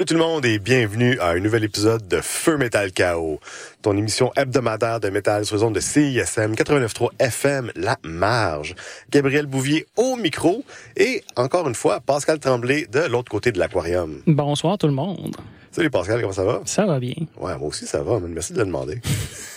[0.00, 3.38] Salut tout le monde et bienvenue à un nouvel épisode de Feu Metal Chaos,
[3.82, 8.74] ton émission hebdomadaire de métal sur les ondes de CISM 89.3 FM La Marge.
[9.10, 10.64] Gabriel Bouvier au micro
[10.96, 14.22] et encore une fois Pascal Tremblay de l'autre côté de l'aquarium.
[14.26, 15.36] Bonsoir tout le monde.
[15.70, 16.62] Salut Pascal, comment ça va?
[16.64, 17.12] Ça va bien.
[17.38, 19.02] Ouais, moi aussi ça va, merci de le demander.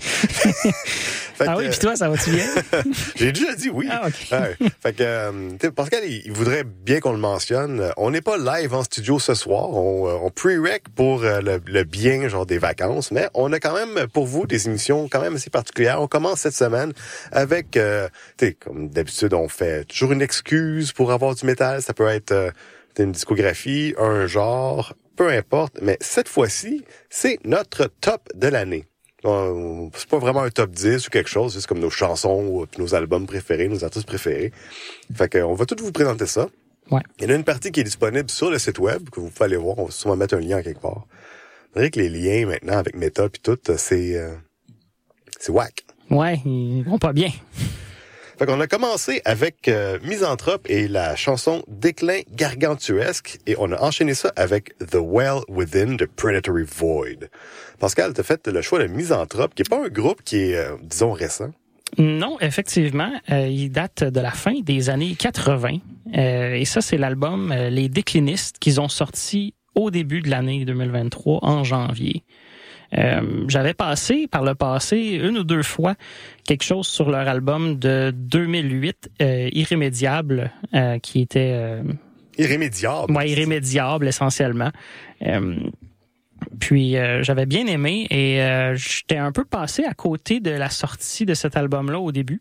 [1.40, 2.46] ah oui, puis toi, ça va-tu bien?
[3.16, 3.88] J'ai déjà dit oui.
[3.90, 4.14] Ah, OK.
[4.82, 7.92] Fait que, euh, Pascal, il, voudrait bien qu'on le mentionne.
[7.96, 9.70] On n'est pas live en studio ce soir.
[9.70, 13.74] On, euh, on pre-rec pour euh, le, bien, genre des vacances, mais on a quand
[13.74, 16.00] même pour vous des émissions quand même assez particulières.
[16.00, 16.92] On commence cette semaine
[17.32, 18.08] avec, euh,
[18.60, 21.82] comme d'habitude, on fait toujours une excuse pour avoir du métal.
[21.82, 22.52] Ça peut être
[22.98, 25.78] une discographie, un genre, peu importe.
[25.80, 28.89] Mais cette fois-ci, c'est notre top de l'année
[29.22, 32.94] c'est pas vraiment un top 10 ou quelque chose, c'est comme nos chansons ou nos
[32.94, 34.52] albums préférés, nos artistes préférés.
[35.14, 36.48] Fait qu'on va tout vous présenter ça.
[36.90, 37.02] Ouais.
[37.18, 39.30] Il y en a une partie qui est disponible sur le site web que vous
[39.30, 39.78] pouvez aller voir.
[39.78, 41.06] On va sûrement mettre un lien quelque part.
[41.74, 44.34] Vous que les liens maintenant avec Meta puis tout, c'est euh,
[45.38, 45.84] c'est whack.
[46.10, 47.30] Ouais, ils vont pas bien.
[48.40, 53.78] Fait qu'on a commencé avec euh, Misanthrope et la chanson Déclin gargantuesque et on a
[53.82, 57.28] enchaîné ça avec The Well Within the Predatory Void.
[57.80, 60.76] Pascal, t'as fait le choix de Misanthrope, qui est pas un groupe qui est, euh,
[60.82, 61.50] disons, récent.
[61.98, 65.76] Non, effectivement, euh, il date de la fin des années 80.
[66.14, 71.62] et ça, c'est l'album Les Déclinistes qu'ils ont sorti au début de l'année 2023, en
[71.62, 72.24] janvier.
[72.98, 75.94] Euh, j'avais passé par le passé une ou deux fois
[76.44, 81.80] quelque chose sur leur album de 2008, euh, Irrémédiable, euh, qui était...
[82.38, 83.12] irrémédiable.
[83.12, 84.70] Ouais, irrémédiable essentiellement.
[86.58, 88.40] Puis j'avais bien aimé et
[88.74, 92.40] j'étais un peu passé à côté de la sortie de cet album-là au début.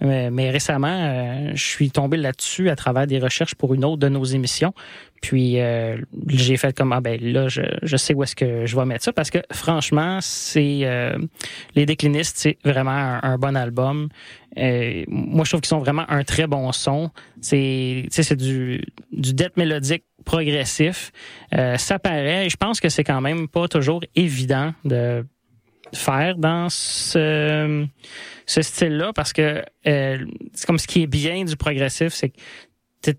[0.00, 4.24] mais récemment, je suis tombé là-dessus à travers des recherches pour une autre de nos
[4.24, 4.74] émissions.
[5.26, 5.96] Puis euh,
[6.28, 9.02] j'ai fait comme ah ben là je, je sais où est-ce que je vais mettre
[9.02, 11.18] ça parce que franchement c'est euh,
[11.74, 14.08] les déclinistes c'est vraiment un, bon album.
[14.56, 17.10] Euh, moi je trouve qu'ils sont vraiment un très bon son.
[17.40, 21.10] C'est c'est du du death mélodique progressif.
[21.50, 22.48] ça paraît.
[22.48, 25.26] Je pense que c'est quand même pas toujours évident de
[25.92, 27.84] faire dans ce,
[28.46, 32.38] ce style-là parce que c'est comme ce qui est bien du progressif, c'est que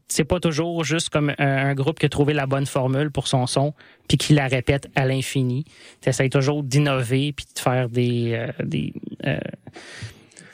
[0.08, 3.48] c'est pas toujours juste comme un, groupe qui a trouvé la bonne formule pour son
[3.48, 3.74] son
[4.08, 5.65] puis qui la répète à l'infini.
[6.01, 8.94] Tu essaies toujours d'innover puis de faire des euh, des
[9.25, 9.38] euh,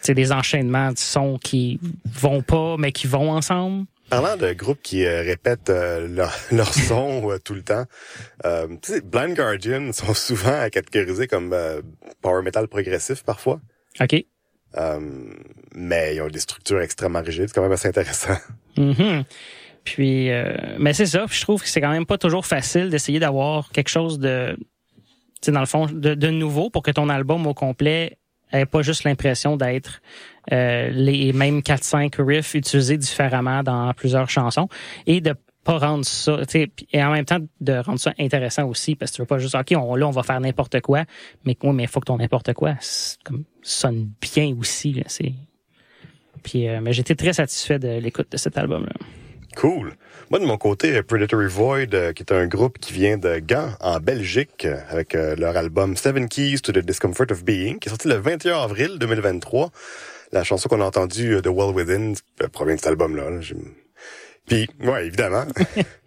[0.08, 3.86] des enchaînements de sons qui vont pas mais qui vont ensemble.
[4.10, 7.86] Parlant de groupes qui euh, répètent leur, leur, son tout le temps,
[8.44, 11.56] Blind Guardian sont souvent catégorisés comme
[12.22, 13.62] power metal progressif parfois.
[14.02, 14.26] OK.
[15.76, 18.36] mais ils ont des structures extrêmement rigides, c'est quand même assez intéressant.
[18.78, 19.22] Mm
[19.84, 21.26] Puis, euh, mais c'est ça.
[21.30, 24.58] je trouve que c'est quand même pas toujours facile d'essayer d'avoir quelque chose de,
[25.42, 28.18] tu dans le fond, de, de, nouveau pour que ton album au complet
[28.54, 30.02] ait pas juste l'impression d'être
[30.52, 34.68] euh, les mêmes 4-5 riffs utilisés différemment dans plusieurs chansons
[35.06, 39.12] et de pas rendre ça, et en même temps de rendre ça intéressant aussi, parce
[39.12, 41.06] que tu veux pas juste, ok, on, là on va faire n'importe quoi,
[41.46, 42.76] mais mais il faut que ton n'importe quoi
[43.24, 45.02] comme sonne bien aussi.
[45.08, 45.34] C'est
[46.44, 48.94] puis, euh, mais j'étais très satisfait de l'écoute de cet album-là.
[49.56, 49.94] Cool.
[50.30, 53.70] Moi, de mon côté, Predatory Void, euh, qui est un groupe qui vient de Gand,
[53.82, 57.92] en Belgique, euh, avec leur album Seven Keys to the Discomfort of Being, qui est
[57.92, 59.72] sorti le 21 avril 2023.
[60.32, 62.14] La chanson qu'on a entendue, The Well Within,
[62.52, 63.24] provient de cet album-là.
[64.48, 65.46] Puis, ouais, évidemment.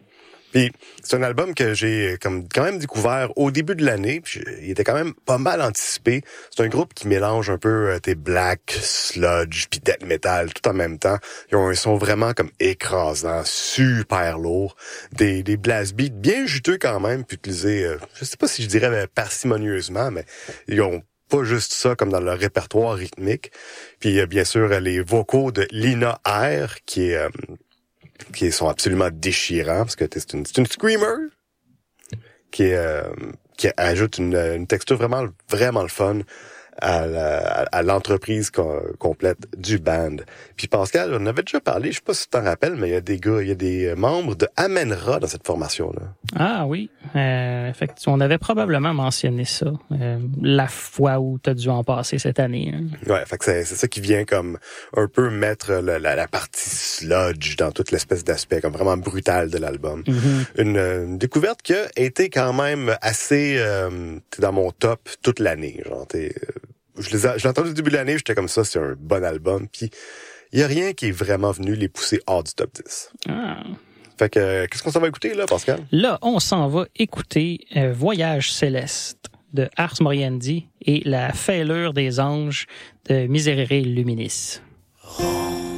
[0.56, 4.22] Puis c'est un album que j'ai comme quand même découvert au début de l'année.
[4.62, 6.22] Il était quand même pas mal anticipé.
[6.50, 10.66] C'est un groupe qui mélange un peu euh, tes black, sludge, puis death metal tout
[10.66, 11.18] en même temps.
[11.50, 14.76] Ils ont un son vraiment comme écrasant, super lourd,
[15.12, 18.68] des des beats bien juteux quand même, puis utilisés, euh, je sais pas si je
[18.68, 20.24] dirais euh, parcimonieusement, mais
[20.68, 23.52] ils ont pas juste ça comme dans leur répertoire rythmique.
[24.00, 27.28] Puis bien sûr les vocaux de Lina R qui est
[28.34, 31.28] qui sont absolument déchirants parce que c'est une, une screamer
[32.50, 33.04] qui euh,
[33.56, 36.20] qui ajoute une, une texture vraiment vraiment le fun
[36.80, 38.50] à l'entreprise
[38.98, 40.16] complète du band.
[40.56, 42.92] Puis Pascal, on avait déjà parlé, je sais pas si tu t'en rappelles, mais il
[42.92, 46.02] y a des gars, il y a des membres de Amenra dans cette formation-là.
[46.34, 51.54] Ah oui, euh, effectivement, on avait probablement mentionné ça euh, la fois où tu as
[51.54, 52.74] dû en passer cette année.
[52.74, 52.84] Hein.
[53.10, 54.58] Ouais, fait que c'est ça qui vient comme
[54.96, 59.58] un peu mettre la, la, partie sludge dans toute l'espèce d'aspect comme vraiment brutal de
[59.58, 60.02] l'album.
[60.02, 60.62] Mm-hmm.
[60.62, 65.82] une, découverte qui a été quand même assez euh, dans mon top toute l'année.
[65.86, 66.06] Genre,
[66.96, 69.68] t'es je l'ai entendu au début de l'année, j'étais comme ça, c'est un bon album.
[69.68, 69.90] Puis
[70.52, 73.10] il y a rien qui est vraiment venu les pousser hors du top 10.
[73.28, 73.62] Ah.
[74.18, 75.80] Fait que, euh, qu'est-ce qu'on s'en va écouter, là, Pascal?
[75.92, 82.18] Là, on s'en va écouter euh, Voyage céleste de Ars Moriendi et La fêlure des
[82.20, 82.66] anges
[83.08, 84.60] de Miserere Luminis.
[85.18, 85.75] ton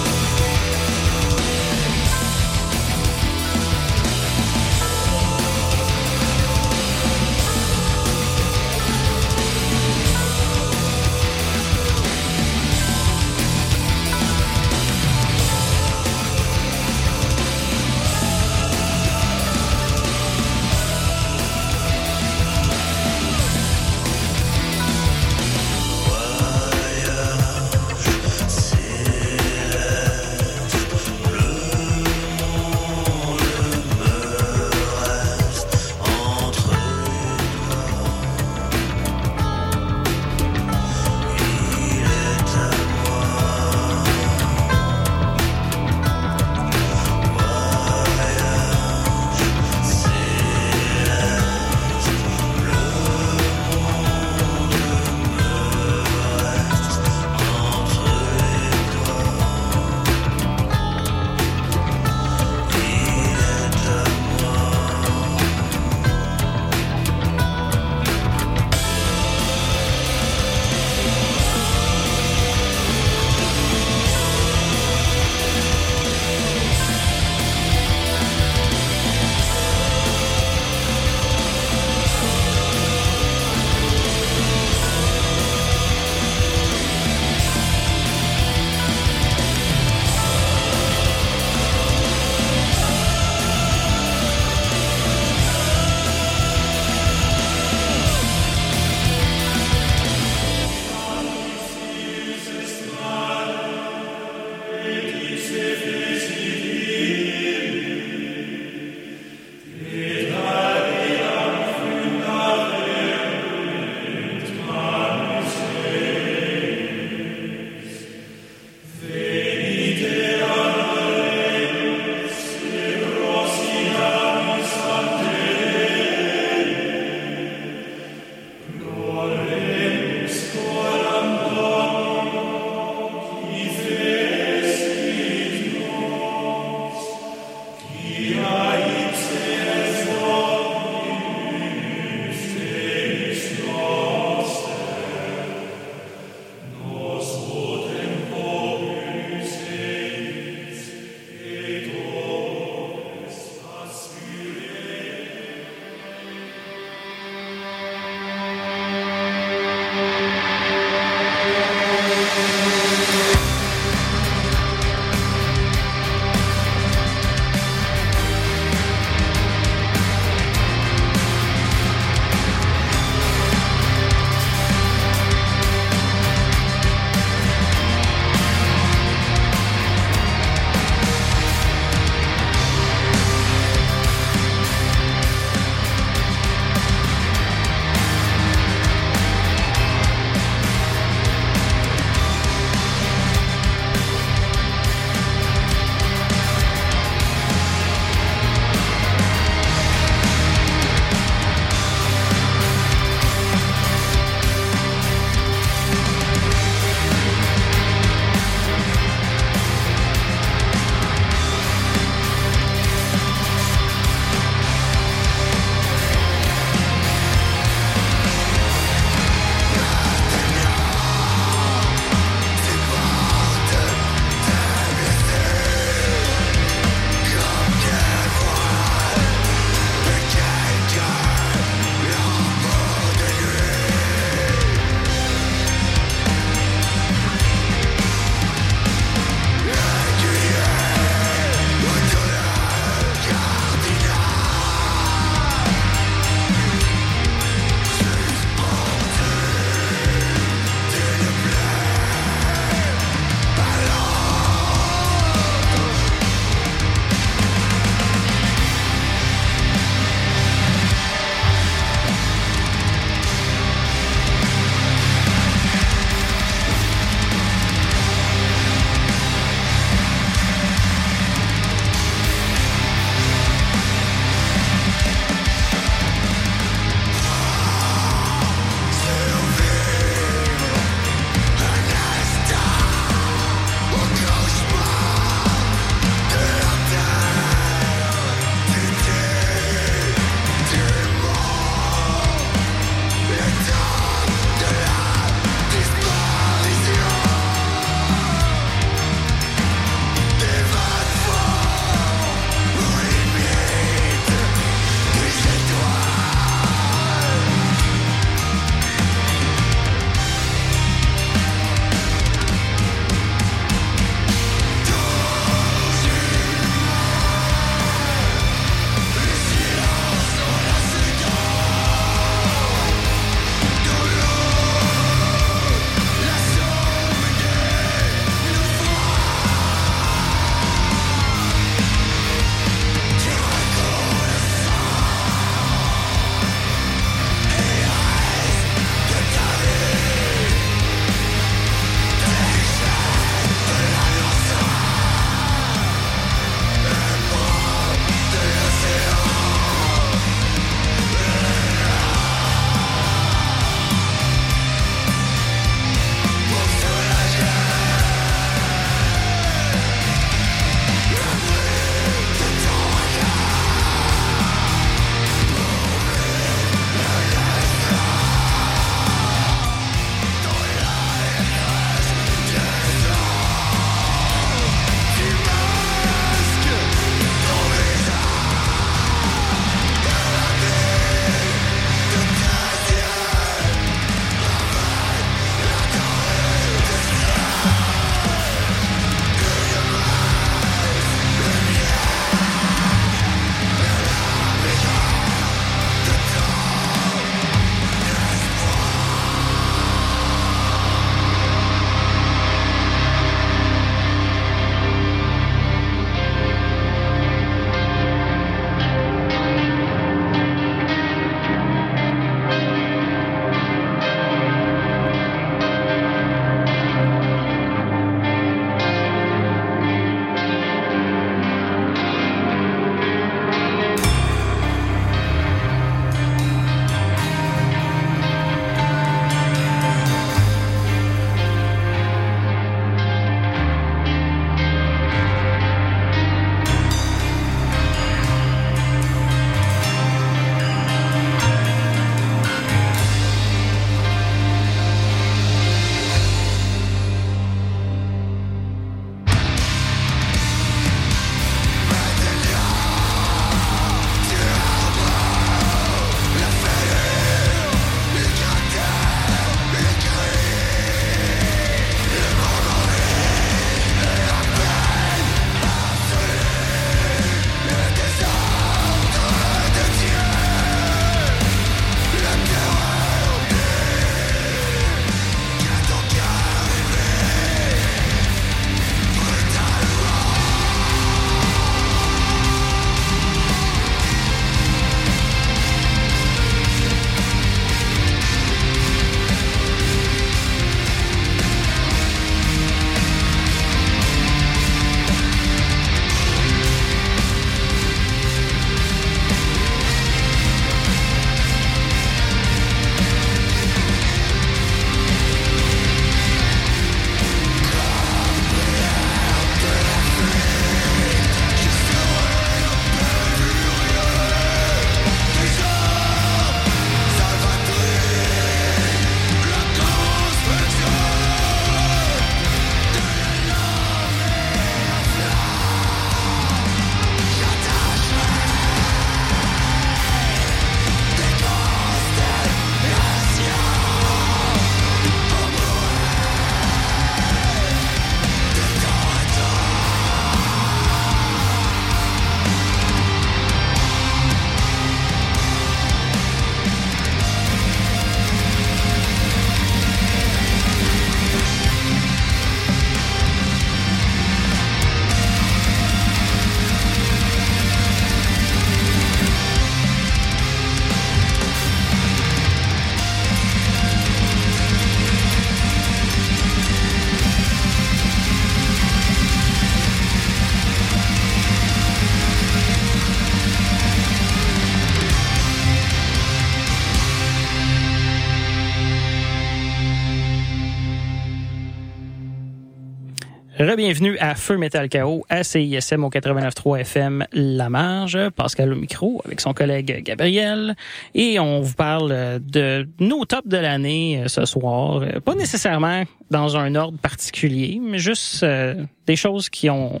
[583.82, 588.16] Re-bienvenue à Feu Metal Chaos, à CISM au 89.3 FM La Marge.
[588.30, 590.76] Pascal au micro avec son collègue Gabriel.
[591.16, 595.02] Et on vous parle de nos tops de l'année euh, ce soir.
[595.02, 600.00] Euh, Pas nécessairement dans un ordre particulier, mais juste euh, des choses qui ont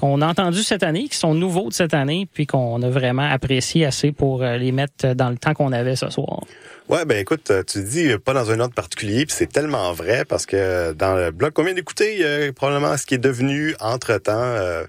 [0.00, 3.30] qu'on a entendues cette année, qui sont nouveaux de cette année, puis qu'on a vraiment
[3.30, 6.40] apprécié assez pour euh, les mettre dans le temps qu'on avait ce soir.
[6.88, 9.92] Ouais, ben écoute, euh, tu dis euh, pas dans un ordre particulier, puis c'est tellement
[9.92, 14.32] vrai parce que dans le blog qu'on vient d'écouter, probablement ce qui est devenu entre-temps,
[14.34, 14.84] euh,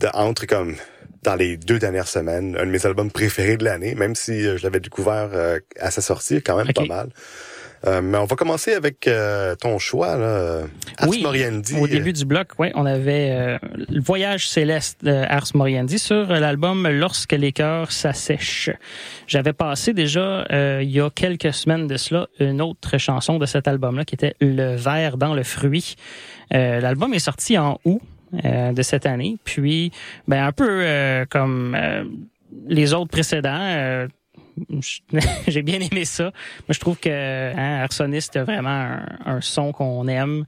[0.00, 0.76] de, entre comme
[1.22, 4.62] dans les deux dernières semaines, un de mes albums préférés de l'année, même si je
[4.62, 7.10] l'avais découvert euh, à sa sortie, quand même pas mal.
[7.86, 10.62] Euh, mais on va commencer avec euh, ton choix, là,
[10.98, 11.76] Ars Oui, Moriendi.
[11.78, 13.58] Au début du bloc, ouais, on avait euh,
[13.88, 18.70] le voyage céleste de Ars Moriendi sur euh, l'album Lorsque les cœurs s'assèchent.
[19.26, 23.46] J'avais passé déjà euh, il y a quelques semaines de cela une autre chanson de
[23.46, 25.96] cet album-là qui était Le verre dans le fruit.
[26.54, 28.00] Euh, L'album est sorti en août
[28.44, 29.90] euh, de cette année, puis
[30.26, 32.04] ben un peu euh, comme euh,
[32.66, 34.06] les autres précédents.
[35.48, 36.24] j'ai bien aimé ça.
[36.24, 36.32] Moi,
[36.70, 40.44] je trouve que hein, Arsoniste a vraiment un, un son qu'on aime.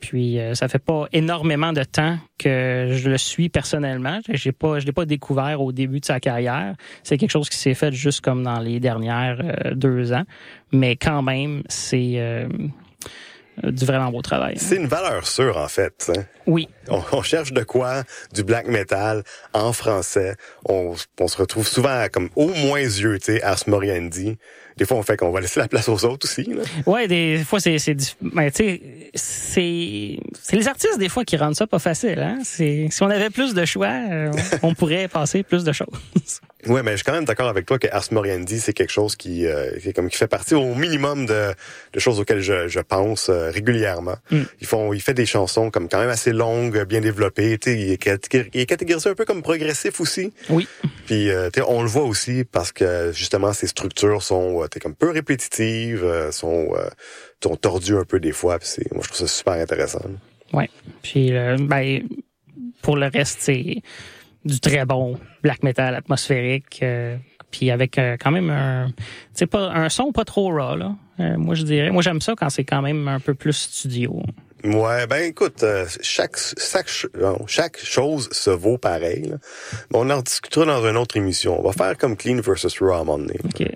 [0.00, 4.20] Puis euh, ça fait pas énormément de temps que je le suis personnellement.
[4.28, 6.74] J'ai pas, je l'ai pas découvert au début de sa carrière.
[7.02, 10.24] C'est quelque chose qui s'est fait juste comme dans les dernières euh, deux ans.
[10.72, 12.48] Mais quand même, c'est euh,
[13.62, 14.54] du vraiment beau travail.
[14.58, 16.10] C'est une valeur sûre, en fait.
[16.16, 16.22] hein.
[16.46, 18.02] Oui, On, on cherche de quoi?
[18.32, 20.34] Du black metal en français.
[20.64, 23.42] On, on se retrouve souvent à comme au moins yeux, tu sais.
[24.80, 26.48] Des fois, on fait qu'on va laisser la place aux autres aussi.
[26.86, 28.80] Ouais, des fois c'est c'est ben, tu sais
[29.14, 32.38] c'est c'est les artistes des fois qui rendent ça pas facile hein.
[32.44, 35.86] C'est si on avait plus de choix, euh, on pourrait passer plus de choses.
[36.66, 39.16] Ouais, mais je suis quand même d'accord avec toi que Ars Moriendi, c'est quelque chose
[39.16, 41.54] qui, euh, qui comme qui fait partie au minimum de,
[41.94, 44.16] de choses auxquelles je, je pense euh, régulièrement.
[44.30, 44.42] Mm.
[44.60, 47.56] Ils font, il fait des chansons comme quand même assez longues, bien développées.
[47.58, 50.32] Tu sais, il est, il est catégorisé un peu comme progressif aussi.
[50.50, 50.68] Oui.
[51.06, 54.68] Puis euh, tu sais, on le voit aussi parce que justement ses structures sont euh,
[54.70, 56.88] t'es comme peu répétitives, euh, sont, euh,
[57.42, 58.58] sont tordues un peu des fois.
[58.60, 60.00] C'est, moi je trouve ça super intéressant.
[60.52, 60.70] Ouais.
[61.02, 62.02] Puis euh, ben
[62.82, 63.82] pour le reste c'est
[64.44, 67.16] du très bon black metal atmosphérique euh,
[67.50, 68.92] puis avec euh, quand même un
[69.50, 70.96] pas un son pas trop raw là.
[71.20, 74.22] Euh, moi je dirais moi j'aime ça quand c'est quand même un peu plus studio.
[74.62, 79.22] Ouais, ben écoute, euh, chaque chaque non, chaque chose se vaut pareil.
[79.22, 79.36] là.
[79.94, 81.58] On en discutera dans une autre émission.
[81.58, 83.38] On va faire comme Clean versus Raw à un moment donné.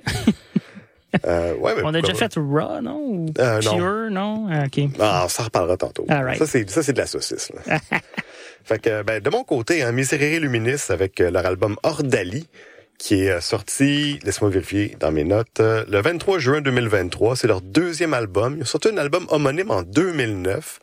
[1.27, 2.99] Euh, ouais, mais On a déjà fait raw non?
[2.99, 4.47] Ou Euh, pure non?
[4.51, 4.81] Ah, OK.
[4.99, 6.05] Ah, on s'en reparlera tantôt.
[6.09, 6.39] All right.
[6.39, 7.51] Ça c'est ça c'est de la saucisse.
[7.67, 7.79] Là.
[8.65, 12.49] fait que ben de mon côté, hein, Miserere Luminis avec euh, leur album Ordali
[12.97, 17.35] qui est sorti, laisse-moi vérifier dans mes notes, le 23 juin 2023.
[17.35, 18.55] C'est leur deuxième album.
[18.57, 20.79] Ils ont sorti un album homonyme en 2009.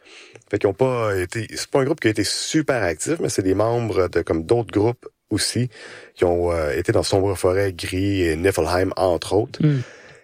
[0.50, 3.30] Fait qu'ils ont pas été, c'est pas un groupe qui a été super actif, mais
[3.30, 5.70] c'est des membres de comme d'autres groupes aussi
[6.16, 9.66] qui ont euh, été dans Sombre Forêt, Gris et Niflheim entre autres.
[9.66, 9.82] Mm.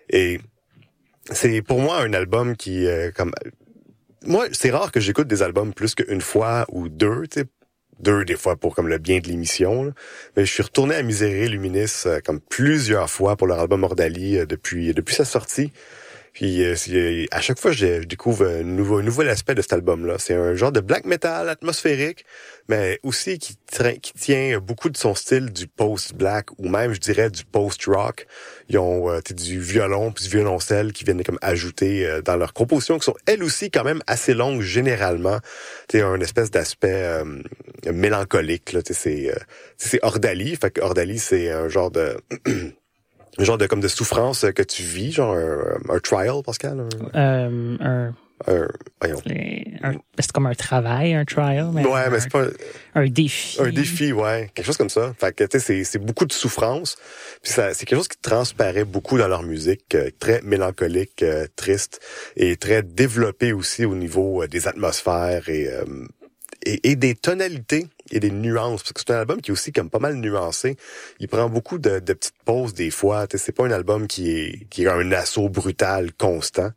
[0.09, 0.39] Et
[1.31, 3.33] c'est pour moi un album qui euh, comme
[4.25, 7.45] moi c'est rare que j'écoute des albums plus qu'une fois ou deux, tu sais
[7.99, 9.93] deux des fois pour comme le bien de l'émission.
[10.35, 14.37] Mais je suis retourné à Miserere Luminis euh, comme plusieurs fois pour leur album Ordali
[14.37, 15.71] euh, depuis depuis sa sortie.
[16.33, 19.61] Puis euh, c'est- à chaque fois, je, je découvre un nouveau, un nouvel aspect de
[19.61, 20.17] cet album-là.
[20.19, 22.25] C'est un genre de black metal atmosphérique,
[22.67, 23.57] mais aussi qui,
[24.01, 28.27] qui tient beaucoup de son style du post-black ou même, je dirais, du post-rock.
[28.69, 32.53] Ils ont euh, du violon puis du violoncelle qui viennent comme ajouter euh, dans leurs
[32.53, 35.39] compositions qui sont elles aussi quand même assez longues généralement.
[35.89, 37.23] C'est un espèce d'aspect euh,
[37.91, 38.73] mélancolique.
[38.73, 39.35] Là, c'est euh,
[39.77, 40.55] c'est Ordali.
[40.55, 42.17] Fait que Ordali, c'est un genre de
[43.39, 46.79] genre de comme de souffrance que tu vis, genre un, un trial, Pascal.
[46.79, 48.13] Un, Euh, un,
[48.45, 48.67] un-
[49.01, 49.21] voyons.
[49.25, 52.51] c'est un- c'est comme un travail, un trial, mais, Ouais, mais c'est pas un,
[52.95, 53.57] un défi.
[53.59, 55.13] un défi, ouais, quelque chose comme ça.
[55.19, 56.97] Fait que tu sais, c'est beaucoup de souffrance.
[57.41, 61.47] Puis ça, c'est quelque chose qui transparaît beaucoup dans leur musique, euh, très mélancolique, euh,
[61.55, 61.99] triste
[62.35, 65.83] et très développé aussi au niveau euh, des atmosphères et, euh,
[66.65, 69.71] et et des tonalités et des nuances parce que c'est un album qui est aussi
[69.71, 70.77] comme pas mal nuancé.
[71.19, 73.27] Il prend beaucoup de, de petites pauses des fois.
[73.27, 76.69] Tu sais, C'est pas un album qui est qui a un assaut brutal constant.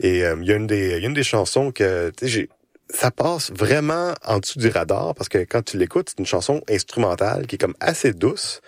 [0.00, 2.48] Et euh, il y a une des y a une des chansons que j'ai
[2.90, 6.62] ça passe vraiment en dessous du radar parce que quand tu l'écoutes, c'est une chanson
[6.68, 8.60] instrumentale qui est comme assez douce,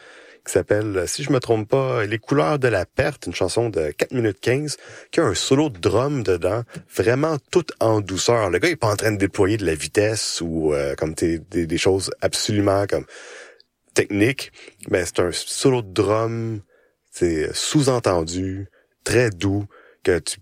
[0.44, 3.90] qui s'appelle, si je me trompe pas, Les couleurs de la perte, une chanson de
[3.90, 4.76] 4 minutes 15,
[5.10, 6.62] qui a un solo de drum dedans,
[6.94, 8.50] vraiment tout en douceur.
[8.50, 11.14] Le gars il est pas en train de déployer de la vitesse ou euh, comme
[11.14, 13.06] des, des choses absolument comme
[13.94, 14.52] techniques,
[14.90, 16.60] mais c'est un solo de drum,
[17.10, 18.68] c'est sous-entendu,
[19.04, 19.66] très doux,
[20.02, 20.38] que tu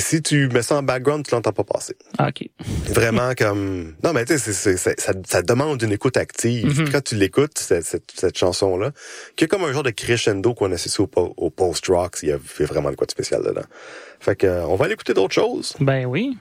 [0.00, 1.96] si tu mets ça en background, tu l'entends pas passer.
[2.18, 2.48] Ah, OK.
[2.92, 3.94] Vraiment comme...
[4.02, 6.80] Non, mais tu sais, ça, ça demande une écoute active.
[6.80, 6.90] Mhm.
[6.90, 8.92] Quand tu l'écoutes, cette, cette, cette chanson-là,
[9.36, 12.38] qui est comme un genre de crescendo qu'on associe au, au post-rock, il y a
[12.60, 13.66] vraiment de quoi de spécial dedans.
[14.20, 15.74] Fait que, euh, on va aller écouter d'autres choses.
[15.80, 16.36] Ben oui.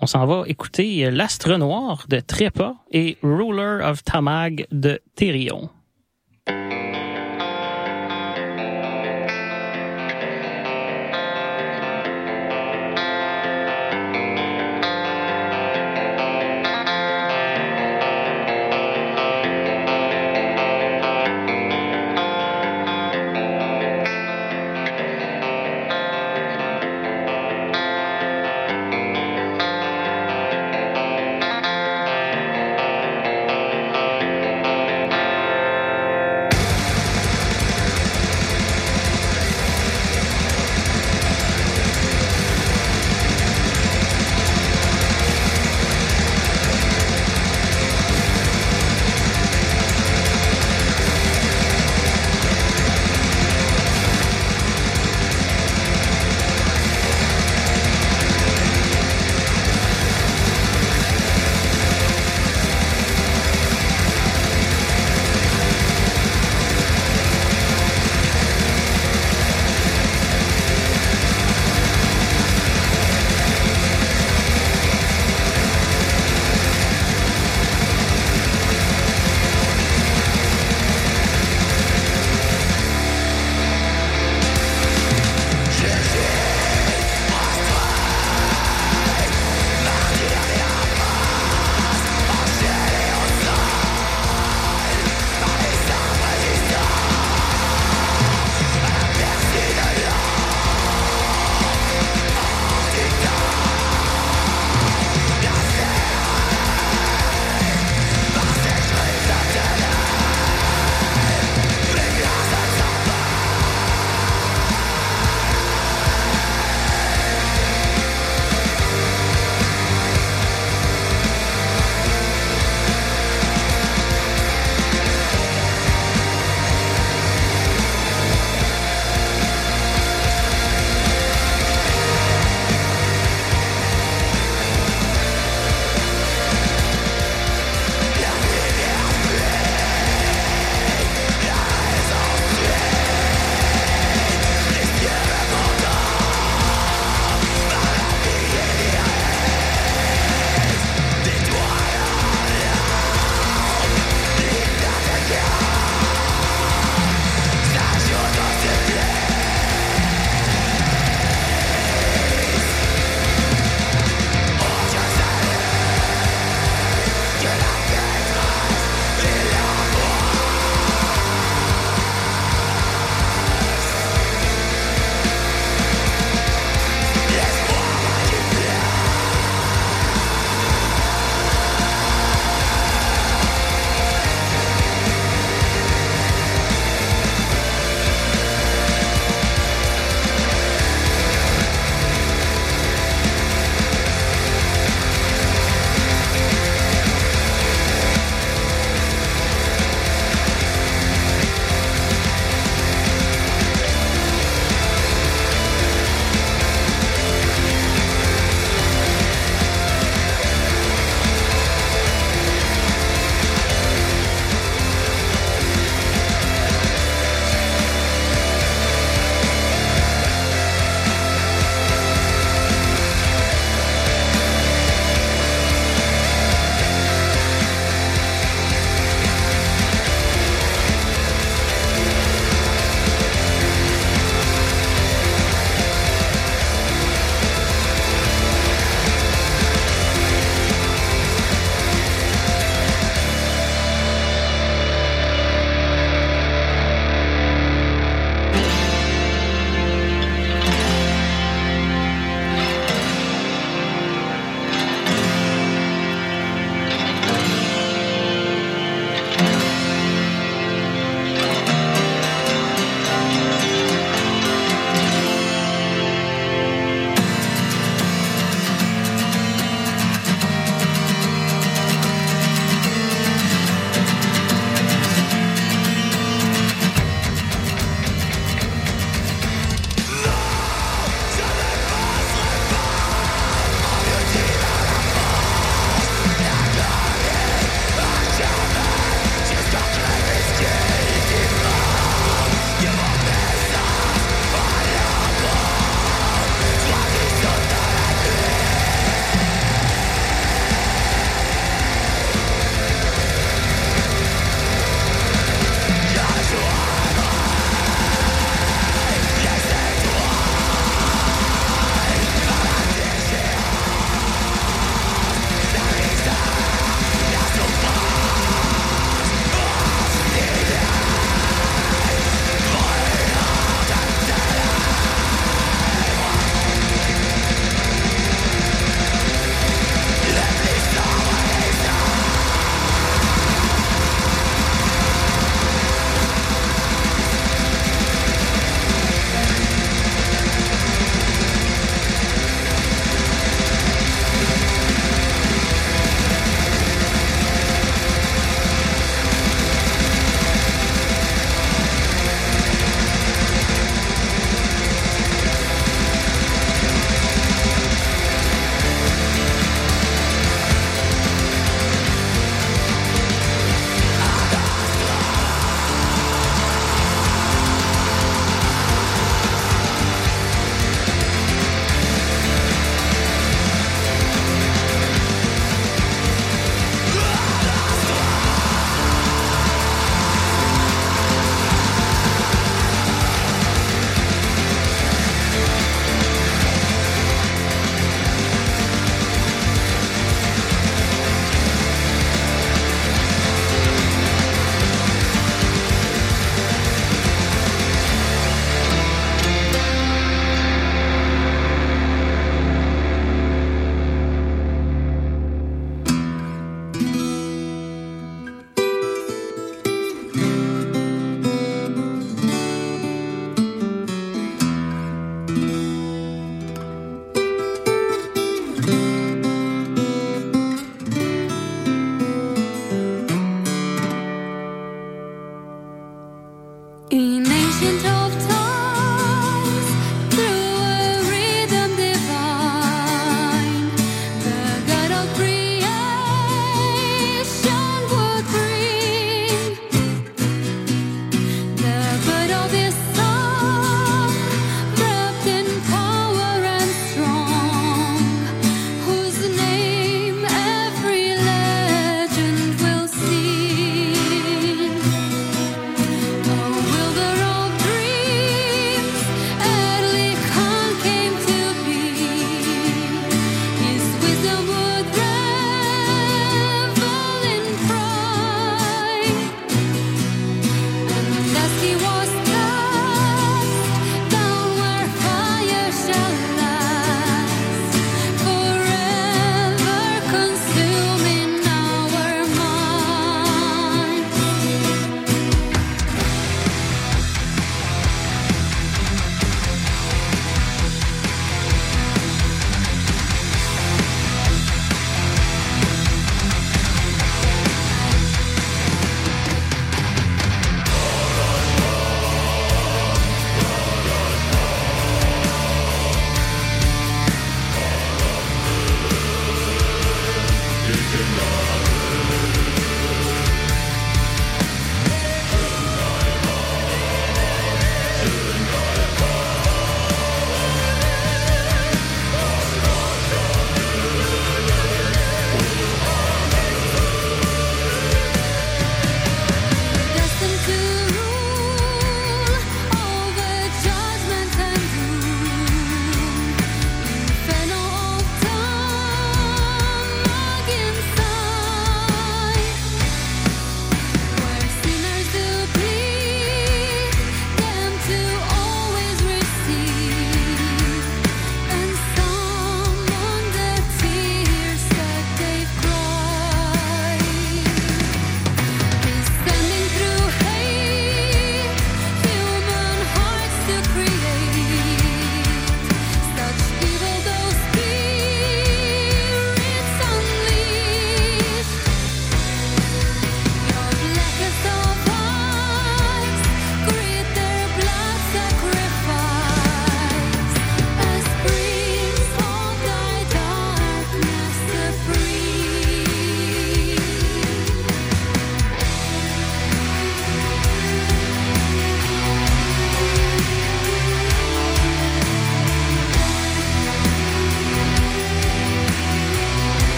[0.00, 5.70] On s'en va écouter L'Astre Noir de Trépas et Ruler of Tamag de Therion.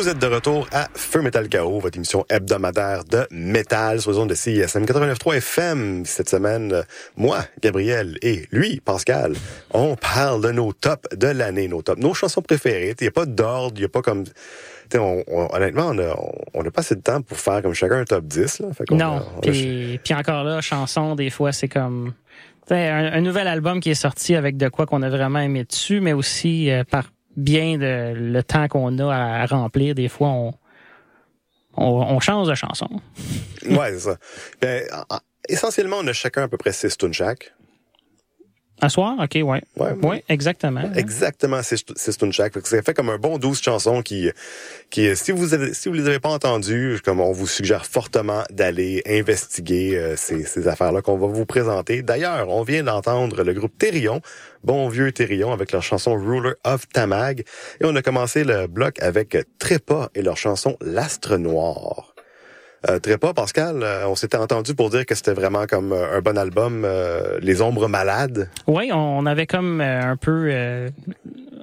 [0.00, 4.16] Vous êtes de retour à Feu Metal KO, votre émission hebdomadaire de métal sur les
[4.16, 6.06] ondes de CISM 89.3 FM.
[6.06, 6.84] Cette semaine,
[7.18, 9.34] moi, Gabriel et lui, Pascal,
[9.74, 12.94] on parle de nos tops de l'année, nos tops, nos chansons préférées.
[12.98, 14.24] Il n'y a pas d'ordre, il n'y a pas comme...
[14.88, 16.16] T'sais, On, on- honnêtement, on a,
[16.54, 18.60] on a pas assez de temps pour faire comme chacun un top 10.
[18.60, 18.68] Là.
[18.72, 19.18] Fait Non.
[19.18, 22.14] a- Puis, encore là, chanson, des fois, c'est comme
[22.70, 26.14] un nouvel album qui est sorti avec de quoi qu'on a vraiment aimé dessus, mais
[26.14, 27.04] aussi euh, par
[27.36, 30.54] bien de le temps qu'on a à, remplir, des fois, on,
[31.76, 32.88] on, change de chanson.
[33.66, 34.16] Ouais, c'est ça.
[34.60, 37.12] Ben, en- en- essentiellement, on a chacun à peu près 6 tunes.
[38.80, 39.16] À soir?
[39.18, 39.62] OK, ouais.
[39.76, 40.82] Ouais, Oui, exactement.
[40.94, 44.30] Exactement, c'est une que Ça fait comme un bon 12 chansons qui,
[44.90, 48.42] qui si vous avez, si vous les avez pas entendues, comme on vous suggère fortement
[48.50, 52.02] d'aller investiguer euh, ces, ces affaires-là qu'on va vous présenter.
[52.02, 54.20] D'ailleurs, on vient d'entendre le groupe Thérion,
[54.64, 57.44] bon vieux Thérion, avec leur chanson Ruler of Tamag.
[57.80, 62.09] Et on a commencé le bloc avec Trépas et leur chanson L'Astre Noir.
[62.88, 66.20] Euh, Trépas, Pascal, euh, on s'était entendu pour dire que c'était vraiment comme euh, un
[66.20, 66.86] bon album,
[67.40, 68.48] Les Ombres Malades.
[68.66, 70.90] Oui, on avait comme un peu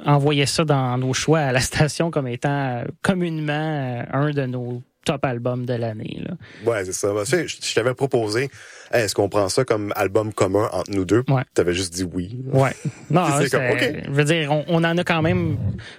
[0.05, 5.26] envoyé ça dans nos choix à la station comme étant communément un de nos top
[5.26, 6.22] albums de l'année.
[6.65, 7.09] Ouais, c'est ça.
[7.26, 8.49] Tu je, t'avais proposé,
[8.91, 11.24] Hey, est-ce qu'on prend ça comme album commun entre nous deux?
[11.28, 11.43] Ouais.
[11.53, 12.39] T'avais juste dit oui.
[12.53, 12.72] Ouais.
[13.09, 14.03] Non, C'est comme, OK.
[14.05, 15.57] je veux dire, on, on en a quand même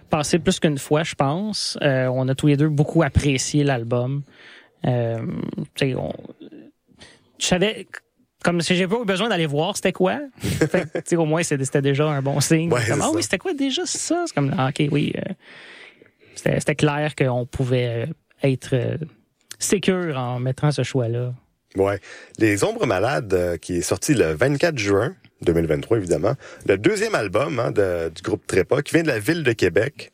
[0.08, 1.78] passé plus qu'une fois, je pense.
[1.82, 4.22] Euh, on a tous les deux beaucoup apprécié l'album.
[4.86, 5.18] Euh,
[5.96, 6.12] on-
[7.38, 7.86] je savais,
[8.44, 10.18] comme si j'ai pas eu besoin d'aller voir c'était quoi.
[10.40, 12.72] Fait au moins, c'était déjà un bon signe.
[12.72, 14.24] Ouais, Comme, ah oui, c'était quoi déjà ça?
[14.26, 15.12] C'est comme, ah, ok, oui.
[15.16, 15.32] euh,
[16.36, 18.12] c'était clair qu'on pouvait euh,
[18.42, 18.96] être euh,
[19.58, 21.32] sécure en mettant ce choix-là.
[21.76, 22.00] Ouais.
[22.38, 26.34] Les Ombres Malades, euh, qui est sorti le 24 juin 2023, évidemment.
[26.66, 30.10] Le deuxième album hein, de- du groupe Trépas, qui vient de la ville de Québec.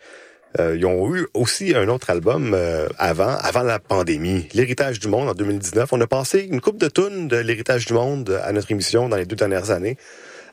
[0.61, 5.09] Euh, ils ont eu aussi un autre album euh, avant, avant la pandémie, L'Héritage du
[5.09, 5.93] Monde en 2019.
[5.93, 9.17] On a passé une coupe de tunes de L'Héritage du Monde à notre émission dans
[9.17, 9.97] les deux dernières années,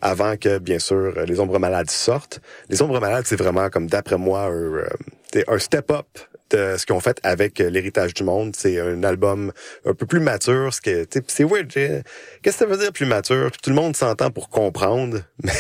[0.02, 2.42] avant que, bien sûr, Les Ombres Malades sortent.
[2.70, 4.88] Les Ombres Malades, c'est vraiment, comme d'après moi, un, euh,
[5.48, 6.08] un step-up
[6.52, 8.56] de ce qu'ils ont fait avec euh, L'Héritage du Monde.
[8.56, 9.52] C'est un album
[9.86, 10.74] un peu plus mature.
[10.74, 11.72] Ce que, c'est weird.
[11.72, 12.04] Qu'est-ce
[12.44, 13.52] que ça veut dire plus mature?
[13.52, 15.52] Tout le monde s'entend pour comprendre, mais,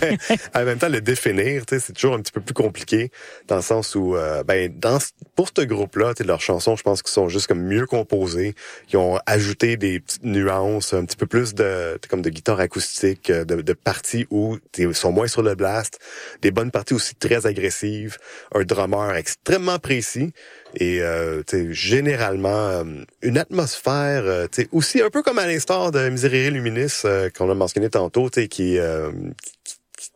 [0.00, 0.18] mais
[0.54, 3.10] en même temps, le définir, c'est toujours un petit peu plus compliqué
[3.48, 4.98] dans le sens où, euh, ben, dans,
[5.34, 8.54] pour ce groupe-là, leurs chansons, je pense qu'ils sont juste comme mieux composées.
[8.92, 13.30] Ils ont ajouté des petites nuances, un petit peu plus de, comme de guitare acoustique,
[13.30, 15.98] euh, de, de parties où ils sont moins sur le blast,
[16.42, 18.18] des bonnes parties aussi très agressives,
[18.54, 20.25] un drummer extrêmement précis
[20.74, 22.84] et euh, généralement euh,
[23.22, 27.54] une atmosphère, euh, aussi un peu comme à l'instar de Miserere Luminis euh, qu'on a
[27.54, 28.78] mentionné tantôt, qui, qui,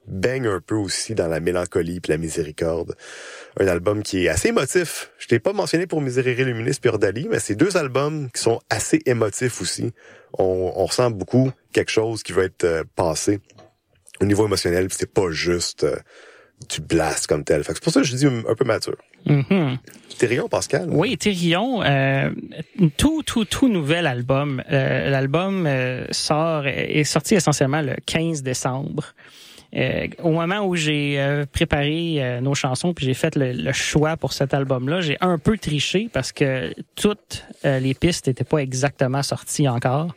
[0.06, 2.96] baigne un peu aussi dans la mélancolie puis la miséricorde.
[3.58, 5.12] Un album qui est assez émotif.
[5.18, 8.60] Je t'ai pas mentionné pour Miserere Luminis puis Ordali, mais c'est deux albums qui sont
[8.70, 9.92] assez émotifs aussi.
[10.32, 13.40] On, ressent beaucoup quelque chose qui va être passé
[14.20, 15.96] au niveau émotionnel, c'est pas juste euh,
[16.68, 17.64] du blast comme tel.
[17.64, 18.96] C'est pour ça que je dis un peu mature.
[19.26, 19.78] Mhm.
[20.18, 20.88] Thérion, Pascal?
[20.90, 22.30] Oui, Thérion, euh,
[22.98, 24.62] tout, tout, tout nouvel album.
[24.70, 29.14] Euh, L'album euh, sort est sorti essentiellement le 15 décembre.
[29.76, 33.72] Euh, au moment où j'ai euh, préparé euh, nos chansons puis j'ai fait le, le
[33.72, 38.42] choix pour cet album-là, j'ai un peu triché parce que toutes euh, les pistes n'étaient
[38.42, 40.12] pas exactement sorties encore.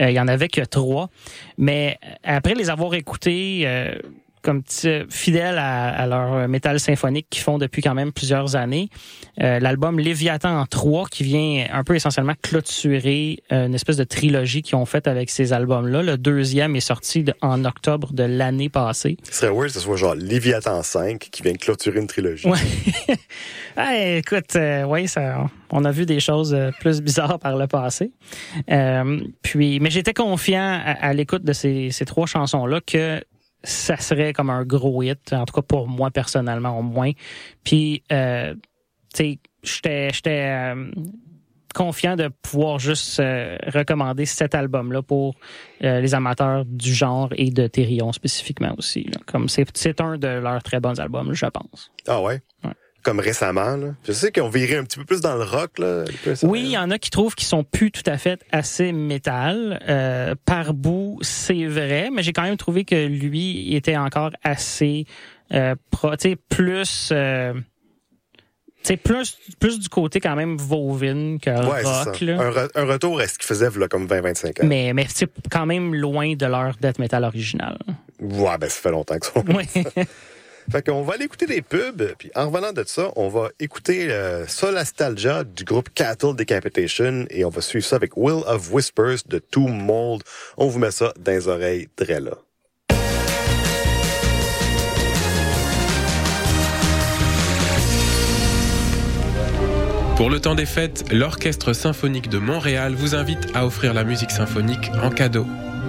[0.00, 1.10] Euh, Il y en avait que trois,
[1.58, 3.96] mais après les avoir écoutées, euh,
[4.44, 8.88] comme petit- fidèles à, à leur métal symphonique qu'ils font depuis quand même plusieurs années.
[9.42, 14.04] Euh, L'album Léviathan en 3 qui vient un peu essentiellement clôturer euh, une espèce de
[14.04, 16.02] trilogie qu'ils ont faite avec ces albums-là.
[16.02, 19.16] Le deuxième est sorti de- en octobre de l'année passée.
[19.24, 22.46] Ce serait weird que ce soit genre Léviathan 5 qui vient clôturer une trilogie.
[22.46, 22.58] Ouais.
[23.76, 27.66] Ah, écoute, euh, oui, ça, on a vu des choses euh, plus bizarres par le
[27.66, 28.12] passé.
[28.70, 33.20] Euh, puis, mais j'étais confiant à, à l'écoute de ces, ces trois chansons-là que
[33.64, 37.10] ça serait comme un gros hit, en tout cas pour moi personnellement au moins.
[37.64, 38.54] Puis, euh,
[39.12, 40.90] tu sais, j'étais, j'étais euh,
[41.74, 45.34] confiant de pouvoir juste euh, recommander cet album-là pour
[45.82, 49.04] euh, les amateurs du genre et de Thérion spécifiquement aussi.
[49.04, 49.18] là.
[49.26, 51.90] Comme c'est, c'est un de leurs très bons albums, je pense.
[52.06, 52.40] Ah ouais?
[52.62, 52.70] Ouais.
[53.04, 53.88] Comme récemment, là.
[54.04, 56.04] Je sais qu'ils ont viré un petit peu plus dans le rock, là.
[56.42, 59.78] Oui, il y en a qui trouvent qu'ils sont plus tout à fait assez métal.
[59.88, 65.04] Euh, par bout, c'est vrai, mais j'ai quand même trouvé que lui était encore assez
[65.52, 67.52] euh, pro, tu sais, plus, euh,
[68.32, 68.40] tu
[68.84, 72.16] sais, plus, plus du côté quand même Vauvin que Ouais, rock.
[72.18, 72.40] c'est là.
[72.40, 74.66] Un, re- un retour à ce qu'ils faisaient, là, comme 20-25 ans.
[74.66, 77.76] Mais, mais c'est quand même loin de leur death metal original.
[78.20, 79.32] Ouais, ben, ça fait longtemps que ça.
[79.46, 79.84] Oui.
[80.70, 84.10] Fait qu'on va aller écouter des pubs, puis en revenant de ça, on va écouter
[84.10, 89.18] euh, Solastalgia du groupe Cattle Decapitation et on va suivre ça avec Will of Whispers
[89.26, 90.22] de Two Mold.
[90.56, 92.38] On vous met ça dans les oreilles très là.
[100.16, 104.30] Pour le temps des fêtes, l'Orchestre symphonique de Montréal vous invite à offrir la musique
[104.30, 105.44] symphonique en cadeau.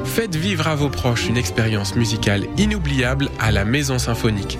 [0.05, 4.57] Faites vivre à vos proches une expérience musicale inoubliable à la Maison Symphonique.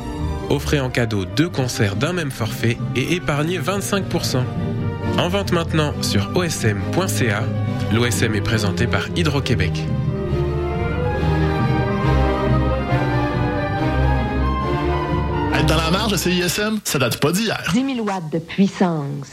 [0.49, 4.43] Offrez en cadeau deux concerts d'un même forfait et épargnez 25%.
[5.17, 7.43] En vente maintenant sur osm.ca.
[7.93, 9.71] L'OSM est présenté par Hydro-Québec.
[15.53, 17.63] Être dans la marge de CISM, ça date pas d'hier.
[17.73, 19.31] 10 000 watts de puissance.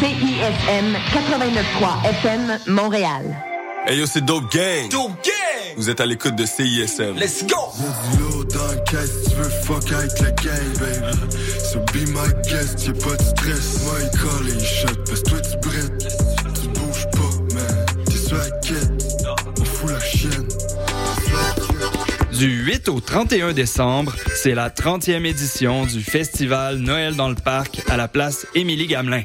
[0.00, 3.51] CISM 89.3 FM Montréal.
[3.84, 4.88] Hey yo, c'est Dope Gang.
[4.90, 5.74] Dope Gang.
[5.76, 7.16] Vous êtes à l'écoute de CISM.
[7.16, 7.56] Let's go.
[7.80, 11.36] Y'a du lourd dans le caisse, tu veux fuck avec la gang, baby.
[11.58, 13.82] So be my guest, y'a pas de stress.
[13.84, 16.08] Moi, il call et il shot, parce que toi, tu brettes.
[16.60, 17.86] Tu bouges pas, man.
[18.04, 19.16] T'es sur la quête.
[19.60, 20.48] On fout la chienne.
[22.38, 27.82] Du 8 au 31 décembre, c'est la 30e édition du festival Noël dans le parc
[27.88, 29.24] à la place Émilie Gamelin.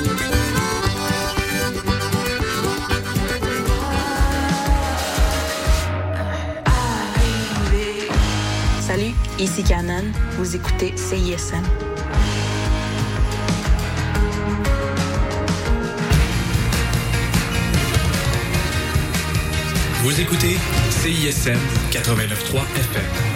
[8.93, 10.03] Salut, ici Canon.
[10.31, 11.63] Vous écoutez CISM.
[20.03, 20.57] Vous écoutez
[20.89, 21.57] CISM
[21.89, 23.30] 89.3 FM.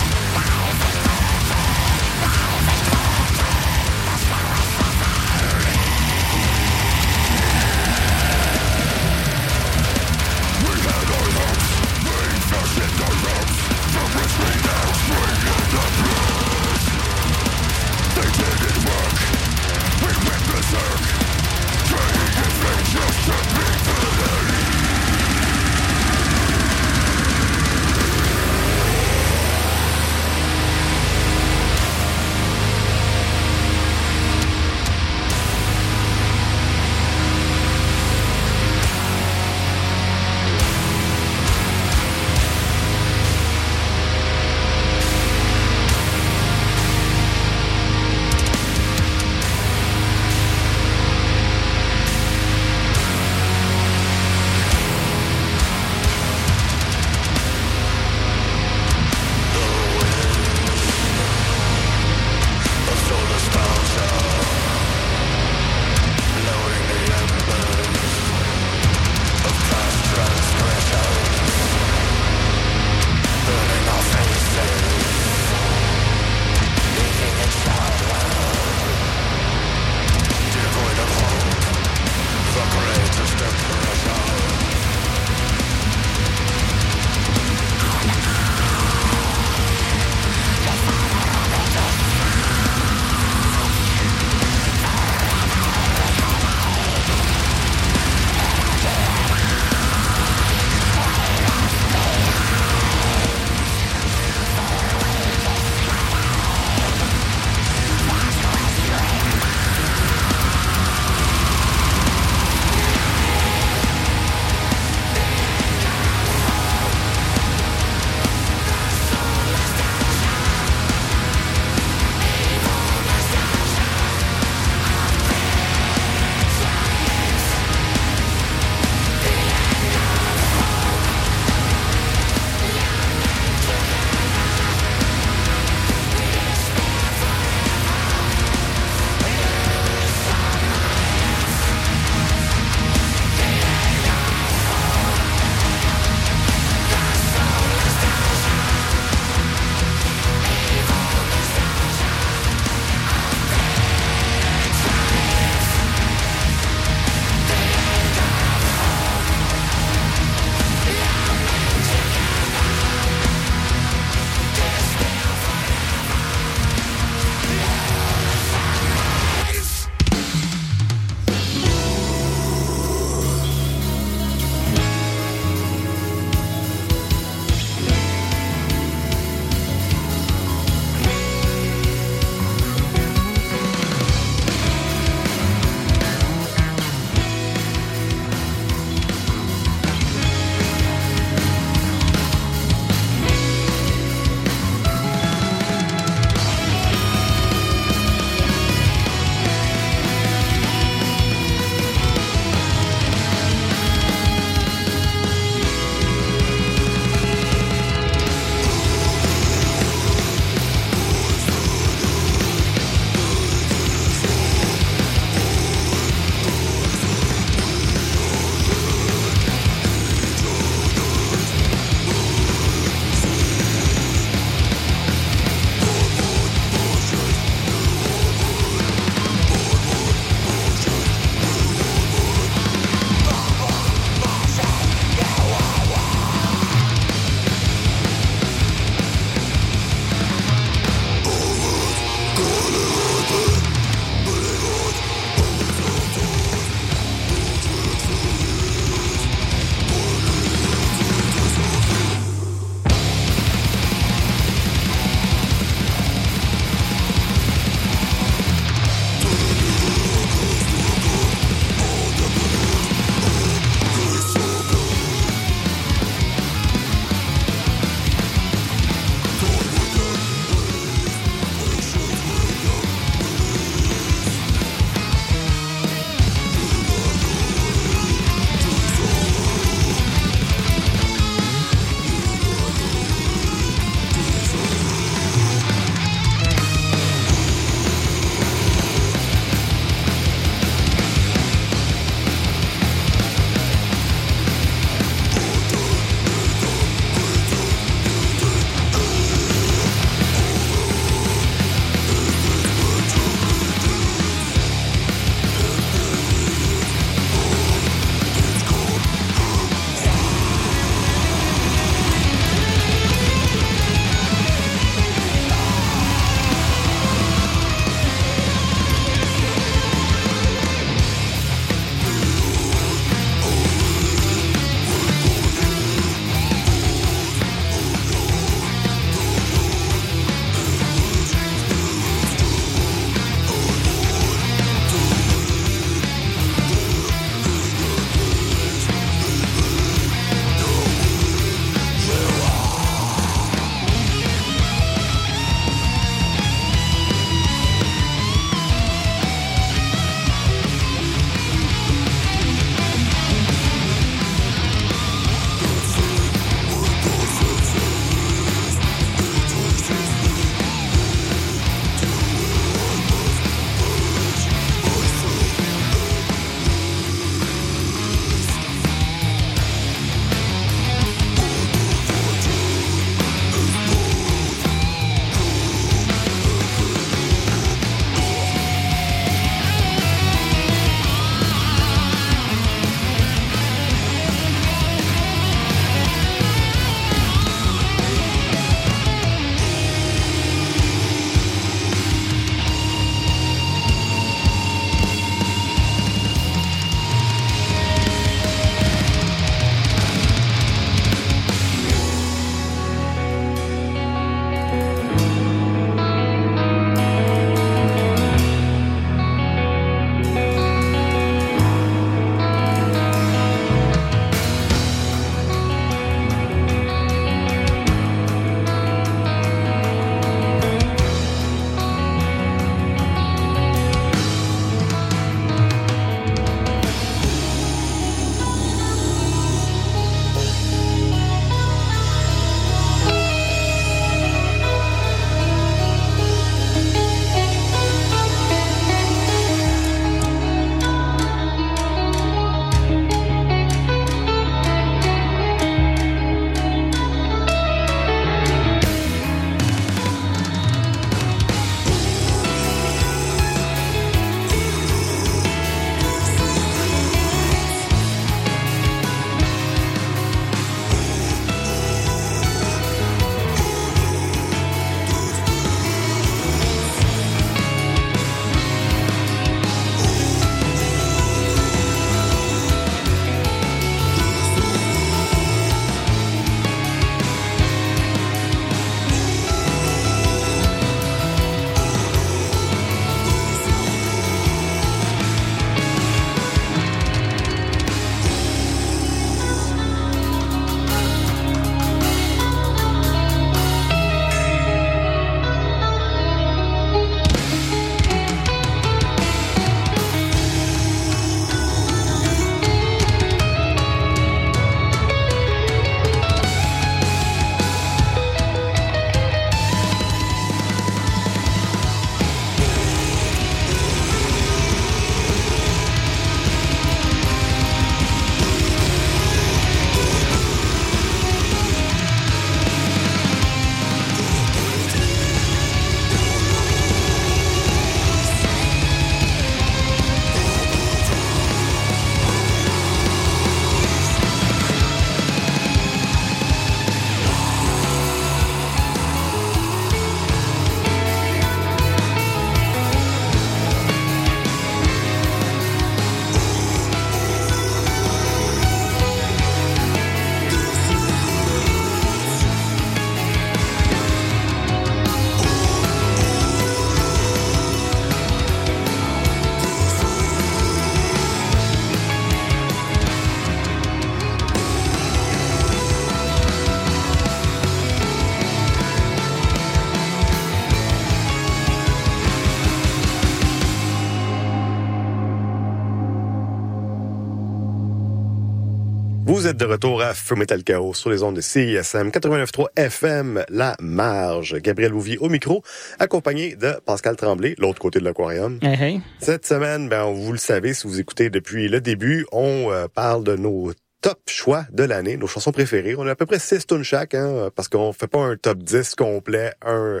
[579.50, 583.74] Êtes de retour à Feu Metal Chaos sur les ondes de CISM 89.3 FM, La
[583.80, 584.54] Marge.
[584.60, 585.64] Gabriel Louvier au micro,
[585.98, 588.60] accompagné de Pascal Tremblay, l'autre côté de l'aquarium.
[588.62, 589.00] Hey, hey.
[589.18, 593.24] Cette semaine, ben, vous le savez, si vous écoutez depuis le début, on euh, parle
[593.24, 593.72] de nos
[594.02, 595.96] top choix de l'année, nos chansons préférées.
[595.98, 598.58] On a à peu près six tunes chaque, hein, parce qu'on fait pas un top
[598.58, 600.00] 10 complet, un,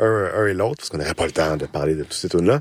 [0.00, 2.28] un, un et l'autre, parce qu'on n'aurait pas le temps de parler de toutes ces
[2.28, 2.60] tunes-là.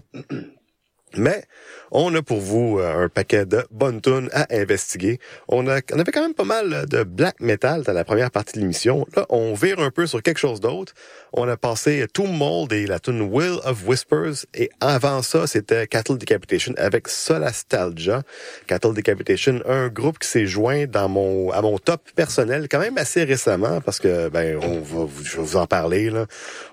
[1.15, 1.44] Mais
[1.91, 5.19] on a pour vous euh, un paquet de bonnes tunes à investiguer.
[5.48, 8.53] On, a, on avait quand même pas mal de black metal dans la première partie
[8.53, 9.06] de l'émission.
[9.15, 10.94] Là, on vire un peu sur quelque chose d'autre.
[11.34, 14.45] On a passé Tomb Mold et la tune Will of Whispers.
[14.56, 18.23] Et avant ça, c'était Cattle Decapitation avec Solastalgia.
[18.65, 22.98] Cattle Decapitation, un groupe qui s'est joint dans mon à mon top personnel quand même
[22.98, 26.26] assez récemment parce que ben on va je vais vous en parler là.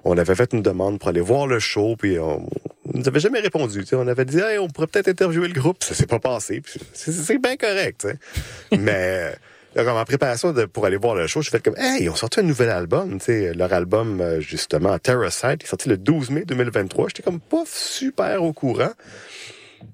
[0.04, 2.48] On avait fait une demande pour aller voir le show puis on
[2.94, 3.80] nous avait jamais répondu.
[3.80, 3.96] tu sais.
[3.96, 5.82] On avait dit hey, on pourrait peut-être interviewer le groupe.
[5.82, 6.62] Ça s'est pas passé.
[6.92, 8.00] C'est bien correct.
[8.00, 8.76] tu sais.
[8.78, 9.34] Mais
[9.74, 12.16] comme en préparation de, pour aller voir le show, je fait comme hey, ils ont
[12.16, 13.18] sorti un nouvel album.
[13.18, 13.54] tu sais.
[13.54, 17.08] Leur album euh, justement Terracite, est sorti le 12 mai 2023.
[17.08, 18.92] J'étais comme pas super au courant.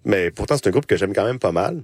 [0.05, 1.83] Mais pourtant, c'est un groupe que j'aime quand même pas mal.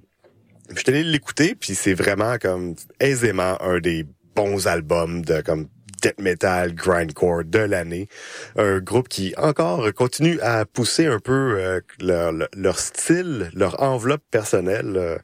[0.69, 5.69] Puis J'étais allé l'écouter, puis c'est vraiment comme aisément un des bons albums de comme
[6.03, 8.09] death metal, grindcore de l'année.
[8.57, 11.57] Un groupe qui encore continue à pousser un peu
[12.03, 15.19] euh, leur, style, leur enveloppe personnelle euh,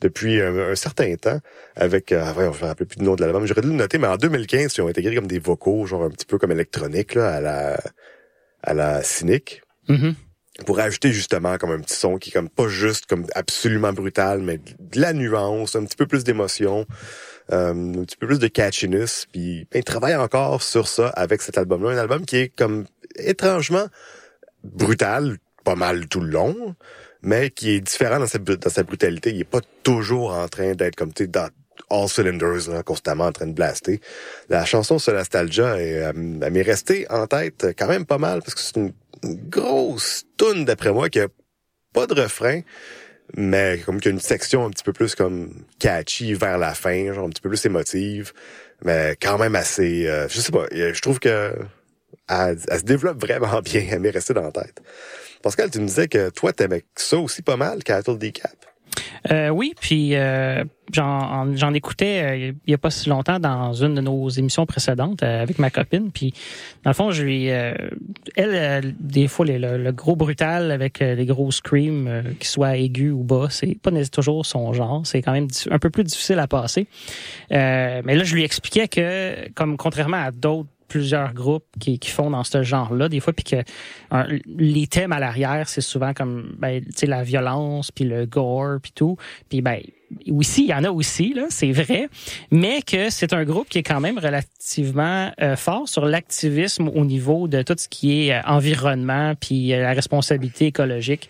[0.00, 1.40] depuis un, un certain temps.
[1.76, 3.46] Avec, euh, ouais, je me rappelle plus du nom de l'album.
[3.46, 6.10] J'aurais dû le noter, mais en 2015, ils ont intégré comme des vocaux, genre un
[6.10, 7.80] petit peu comme électronique là, à la
[8.62, 10.14] à la cynique Mhm.
[10.66, 14.40] pour ajouter justement comme un petit son qui est comme pas juste comme absolument brutal,
[14.42, 16.86] mais de la nuance, un petit peu plus d'émotion,
[17.52, 19.26] euh, un petit peu plus de catchiness.
[19.30, 22.86] Puis ben, il travaille encore sur ça avec cet album-là, un album qui est comme
[23.16, 23.86] étrangement
[24.64, 26.74] brutal, pas mal tout le long,
[27.22, 29.30] mais qui est différent dans sa, brutalité.
[29.30, 31.48] Il est pas toujours en train d'être comme tu sais dans
[31.90, 34.00] all cylinders, là, constamment en train de blaster.
[34.48, 36.12] La chanson sur Nostalgia, euh,
[36.42, 38.92] elle m'est restée en tête quand même pas mal parce que c'est une,
[39.22, 41.28] une grosse tune d'après moi qui a
[41.92, 42.60] pas de refrain,
[43.34, 46.74] mais comme qu'il y a une section un petit peu plus comme catchy vers la
[46.74, 48.32] fin, genre un petit peu plus émotive,
[48.84, 51.52] mais quand même assez, euh, je sais pas, je trouve que
[52.28, 54.80] elle, elle se développe vraiment bien, elle m'est restée dans la tête.
[55.42, 58.56] Pascal, tu me disais que toi, t'aimais ça aussi pas mal, Cattle Decap?
[59.30, 63.94] Euh, oui, puis euh, j'en écoutais euh, il y a pas si longtemps dans une
[63.94, 66.10] de nos émissions précédentes euh, avec ma copine.
[66.12, 66.32] Puis
[66.84, 67.74] dans le fond, je lui, euh,
[68.36, 73.12] elle, euh, des fois le, le gros brutal avec les gros screams, qu'ils soient aigus
[73.12, 75.02] ou bas, c'est pas toujours son genre.
[75.04, 76.86] C'est quand même un peu plus difficile à passer.
[77.50, 82.30] Mais là, je lui expliquais que, comme contrairement à d'autres plusieurs groupes qui, qui font
[82.30, 83.56] dans ce genre-là des fois puis que
[84.10, 88.26] un- les thèmes à l'arrière c'est souvent comme ben tu sais la violence puis le
[88.26, 89.16] gore puis tout.
[89.48, 89.80] Puis ben
[90.30, 92.08] aussi il y en a aussi là c'est vrai
[92.52, 97.04] mais que c'est un groupe qui est quand même relativement euh, fort sur l'activisme au
[97.04, 101.28] niveau de tout ce qui est euh, environnement puis euh, la responsabilité écologique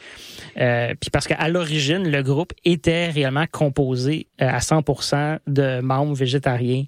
[0.58, 6.14] euh, puis parce qu'à l'origine le groupe était réellement composé euh, à 100% de membres
[6.14, 6.84] végétariens.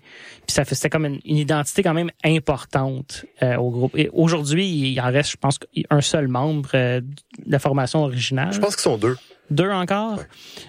[0.47, 3.97] Puis ça fait c'était comme une, une identité quand même importante euh, au groupe.
[3.97, 5.59] Et aujourd'hui il en reste je pense
[5.91, 8.53] un seul membre euh, de la formation originale.
[8.53, 9.17] Je pense qu'ils sont deux.
[9.51, 10.21] deux encore?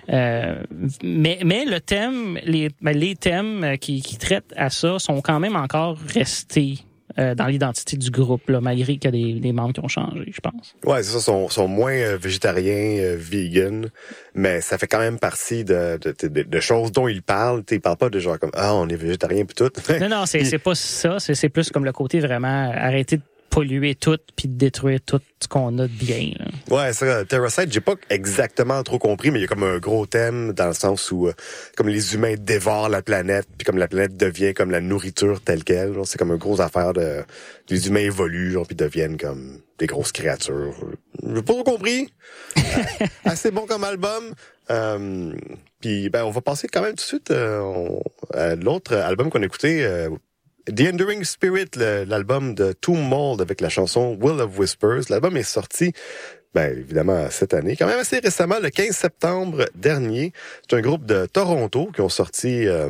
[0.10, 0.62] Euh,
[1.04, 5.40] mais, mais le thème, les, ben, les thèmes qui, qui traitent à ça sont quand
[5.40, 6.80] même encore restés
[7.18, 9.88] euh, dans l'identité du groupe, là, malgré qu'il y a des, des membres qui ont
[9.88, 10.76] changé, je pense.
[10.86, 13.90] Ouais, c'est ça, sont, sont moins euh, végétariens, euh, vegan,
[14.36, 17.64] mais ça fait quand même partie de, de, de, de choses dont ils parlent.
[17.64, 19.72] T'sais, ils parlent pas de genre comme ah on est végétarien puis tout.
[20.00, 21.20] Non, non, c'est c'est pas ça.
[21.20, 25.48] C'est c'est plus comme le côté vraiment arrêter de polluer tout puis détruire tout ce
[25.48, 26.32] qu'on a de bien.
[26.38, 26.46] là.
[26.76, 30.06] Ouais, ça, Terracite, j'ai pas exactement trop compris, mais il y a comme un gros
[30.06, 31.34] thème dans le sens où euh,
[31.76, 35.64] comme les humains dévorent la planète, puis comme la planète devient comme la nourriture telle
[35.64, 35.96] quelle.
[36.06, 37.24] C'est comme une grosse affaire de
[37.70, 40.76] les humains évoluent, genre, puis deviennent comme des grosses créatures.
[41.24, 42.14] J'ai pas trop compris.
[42.58, 44.34] Euh, Assez bon comme album.
[44.70, 45.34] Euh,
[45.82, 48.00] puis ben on va passer quand même tout de suite euh,
[48.34, 50.08] à l'autre album qu'on a écouté.
[50.76, 55.10] The Enduring Spirit, l'album de Tomb Mold avec la chanson Will of Whispers.
[55.10, 55.94] L'album est sorti,
[56.54, 60.34] ben, évidemment, cette année, quand même assez récemment, le 15 septembre dernier.
[60.68, 62.90] C'est un groupe de Toronto qui ont sorti, euh,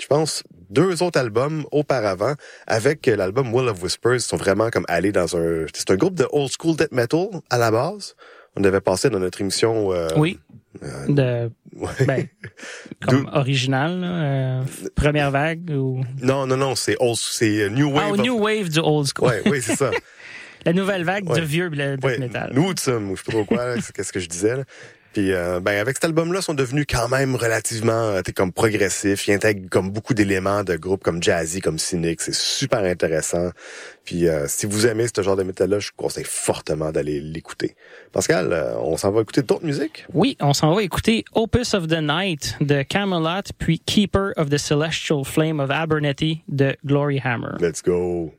[0.00, 2.34] je pense, deux autres albums auparavant
[2.66, 4.14] avec l'album Will of Whispers.
[4.16, 5.66] Ils sont vraiment comme allés dans un...
[5.74, 8.14] C'est un groupe de old school death metal à la base.
[8.56, 9.92] On avait passé dans notre émission...
[9.92, 10.38] euh, Oui.
[11.08, 12.06] De, ouais.
[12.06, 12.26] ben,
[13.00, 14.62] comme original, là, euh,
[14.94, 16.02] première vague ou?
[16.22, 18.04] Non, non, non, c'est old, c'est euh, New Wave.
[18.08, 19.28] ah, of- New Wave du old school.
[19.28, 19.90] Ouais, oui, c'est ça.
[20.64, 21.40] La nouvelle vague Ouais.
[21.40, 22.50] du vieux death Ouais, metal.
[22.52, 24.56] Nous, je sais pas trop quoi, là, c'est qu'est-ce que je disais.
[24.56, 24.64] Là.
[25.18, 28.52] Puis euh, ben avec cet album-là, ils sont devenus quand même relativement euh, t'sais, comme
[28.52, 29.26] progressifs.
[29.26, 32.20] Ils intègrent comme beaucoup d'éléments de groupes comme jazzy, comme Cynic.
[32.20, 33.50] C'est super intéressant.
[34.04, 37.74] Puis euh, si vous aimez ce genre de métal-là, je vous conseille fortement d'aller l'écouter.
[38.12, 40.06] Pascal, euh, on s'en va écouter d'autres musiques?
[40.14, 44.58] Oui, on s'en va écouter Opus of the Night de Camelot, puis Keeper of the
[44.58, 47.56] Celestial Flame of Abernethy de Glory Hammer.
[47.58, 48.32] Let's go.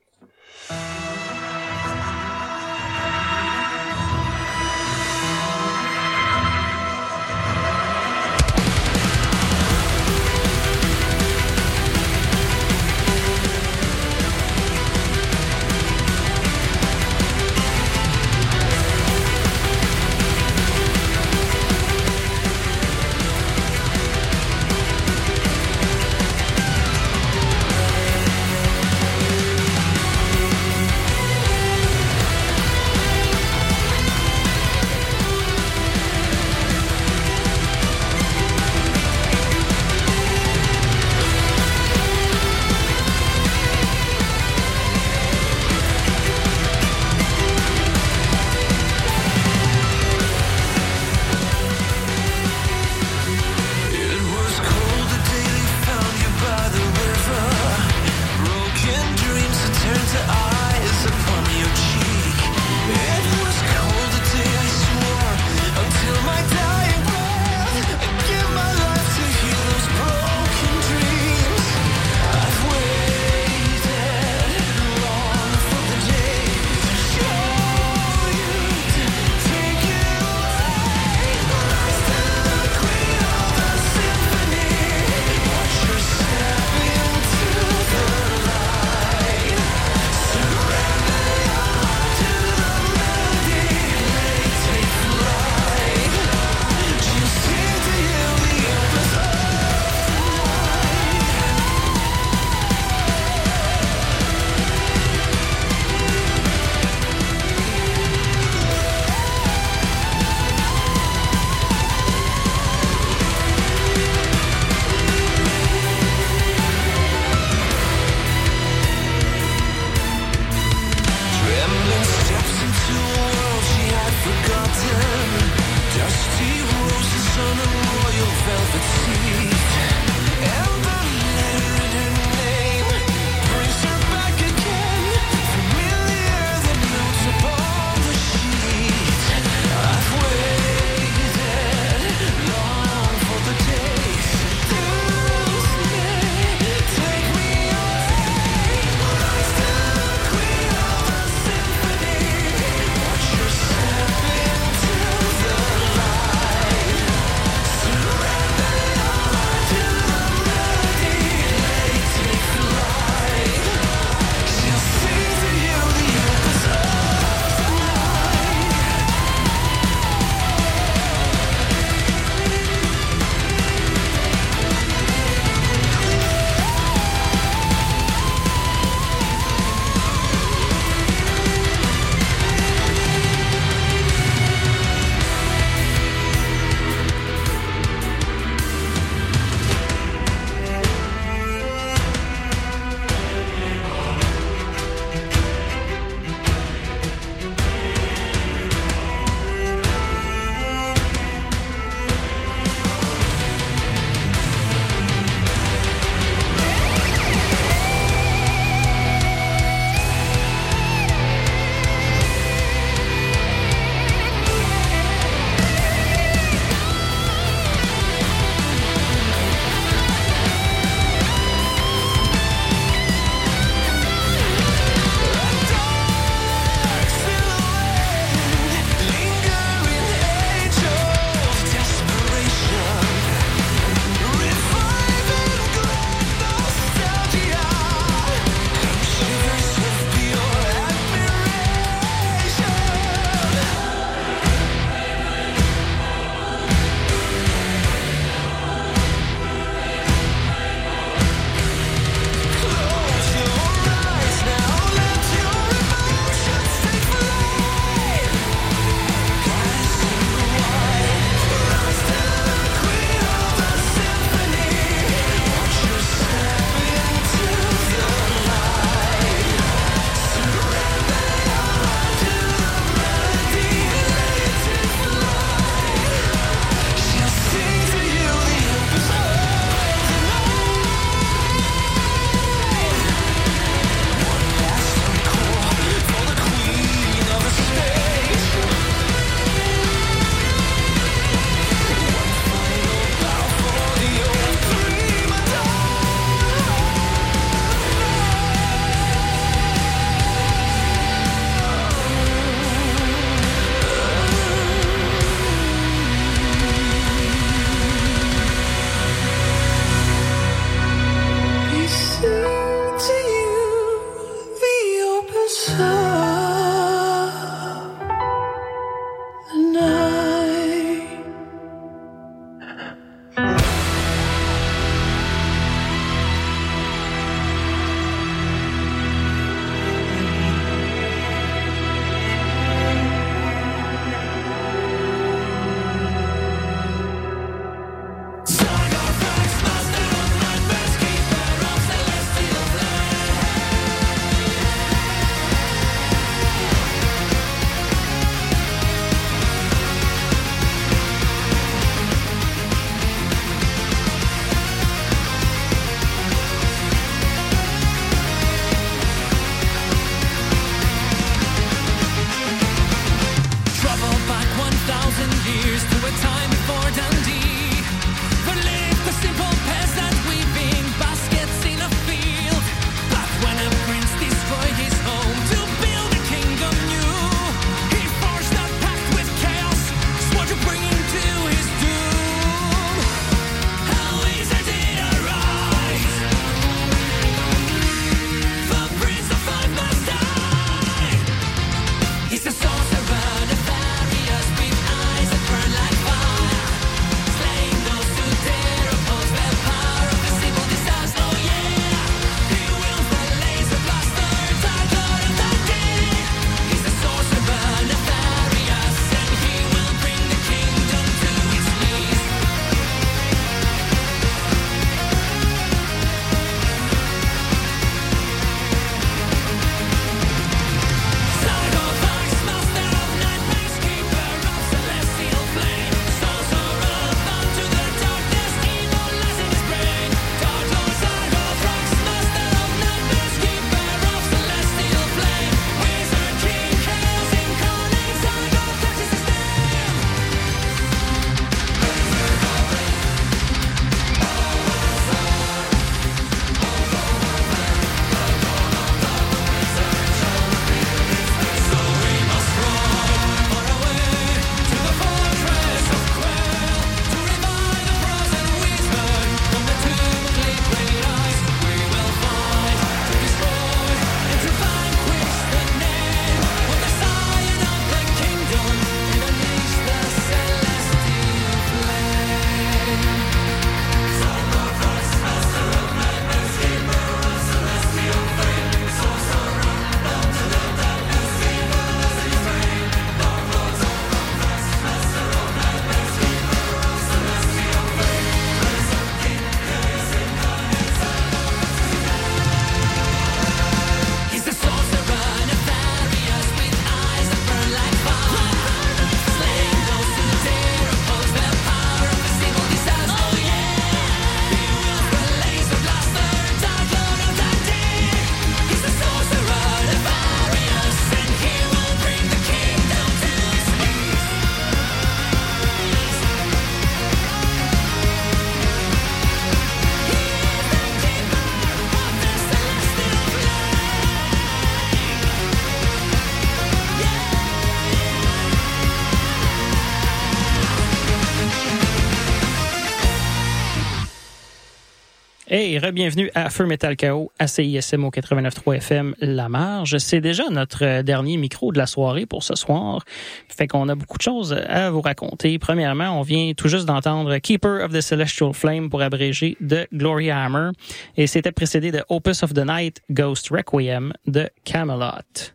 [535.61, 539.97] Hey, re-bienvenue à Feu Metal KO, à CISM au 89.3 FM La Marge.
[539.97, 543.03] C'est déjà notre euh, dernier micro de la soirée pour ce soir.
[543.49, 545.59] Fait qu'on a beaucoup de choses à vous raconter.
[545.59, 550.31] Premièrement, on vient tout juste d'entendre Keeper of the Celestial Flame pour abréger de Glory
[550.31, 550.69] Hammer.
[551.17, 555.51] Et c'était précédé de Opus of the Night, Ghost Requiem de Camelot.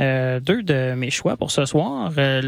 [0.00, 2.10] Euh, deux de mes choix pour ce soir.
[2.16, 2.40] Euh,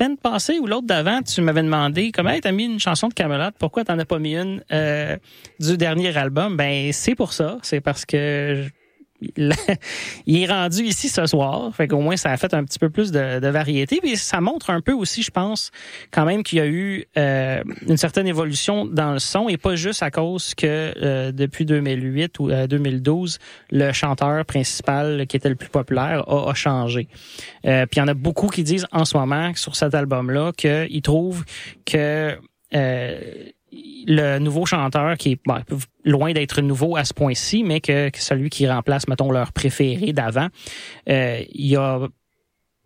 [0.00, 3.50] semaine passée ou l'autre d'avant, tu m'avais demandé comment t'as mis une chanson de Camelot,
[3.58, 5.16] pourquoi t'en as pas mis une euh,
[5.58, 6.56] du dernier album?
[6.56, 8.64] Ben c'est pour ça, c'est parce que
[9.36, 12.90] il est rendu ici ce soir, fait qu'au moins ça a fait un petit peu
[12.90, 15.70] plus de, de variété, puis ça montre un peu aussi, je pense,
[16.10, 19.76] quand même qu'il y a eu euh, une certaine évolution dans le son et pas
[19.76, 23.38] juste à cause que euh, depuis 2008 ou euh, 2012,
[23.70, 27.08] le chanteur principal qui était le plus populaire a, a changé.
[27.66, 30.52] Euh, puis il y en a beaucoup qui disent en ce moment sur cet album-là
[30.56, 31.44] qu'ils trouvent
[31.84, 32.36] que
[32.74, 33.20] euh,
[33.72, 35.62] le nouveau chanteur qui est bon,
[36.04, 40.12] loin d'être nouveau à ce point-ci, mais que, que celui qui remplace, mettons, leur préféré
[40.12, 40.48] d'avant,
[41.08, 42.00] euh, il y a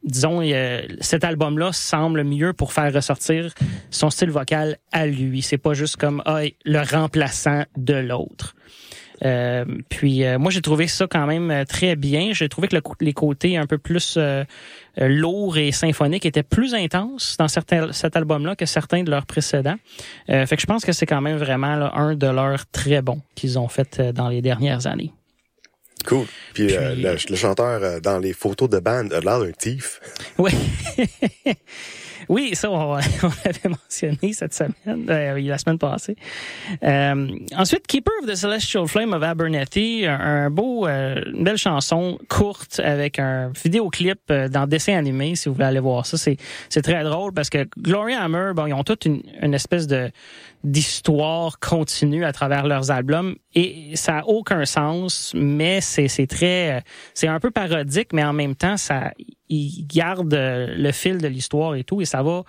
[0.02, 3.54] disons, a- cet album-là semble mieux pour faire ressortir
[3.90, 5.40] son style vocal à lui.
[5.40, 8.54] C'est pas juste comme ah, le remplaçant de l'autre.
[9.22, 12.32] Euh, puis euh, moi j'ai trouvé ça quand même euh, très bien.
[12.32, 14.44] J'ai trouvé que le les côtés un peu plus euh,
[15.00, 19.26] euh, lourds et symphoniques étaient plus intenses dans certains cet album-là que certains de leurs
[19.26, 19.76] précédents.
[20.30, 23.02] Euh, fait que je pense que c'est quand même vraiment là, un de leurs très
[23.02, 25.12] bons qu'ils ont fait dans les dernières années.
[26.06, 26.26] Cool.
[26.52, 30.00] Puis, euh, le, le chanteur dans les photos de band a l'air d'un thief.
[30.36, 30.52] Oui.
[32.28, 32.74] oui, ça, on,
[33.22, 36.16] on l'avait mentionné cette semaine, euh, la semaine passée.
[36.82, 42.18] Euh, ensuite, Keeper of the Celestial Flame of Abernethy, un, beau, euh, une belle chanson
[42.28, 46.16] courte avec un vidéoclip euh, dans dessin animé, si vous voulez aller voir ça.
[46.16, 46.36] C'est,
[46.68, 50.10] c'est très drôle parce que Gloria Hammer, bon, ils ont toute une, une espèce de
[50.64, 56.82] d'histoire continue à travers leurs albums et ça a aucun sens mais c'est c'est très
[57.12, 59.12] c'est un peu parodique mais en même temps ça
[59.54, 62.42] ils gardent euh, le fil de l'histoire et tout et ça va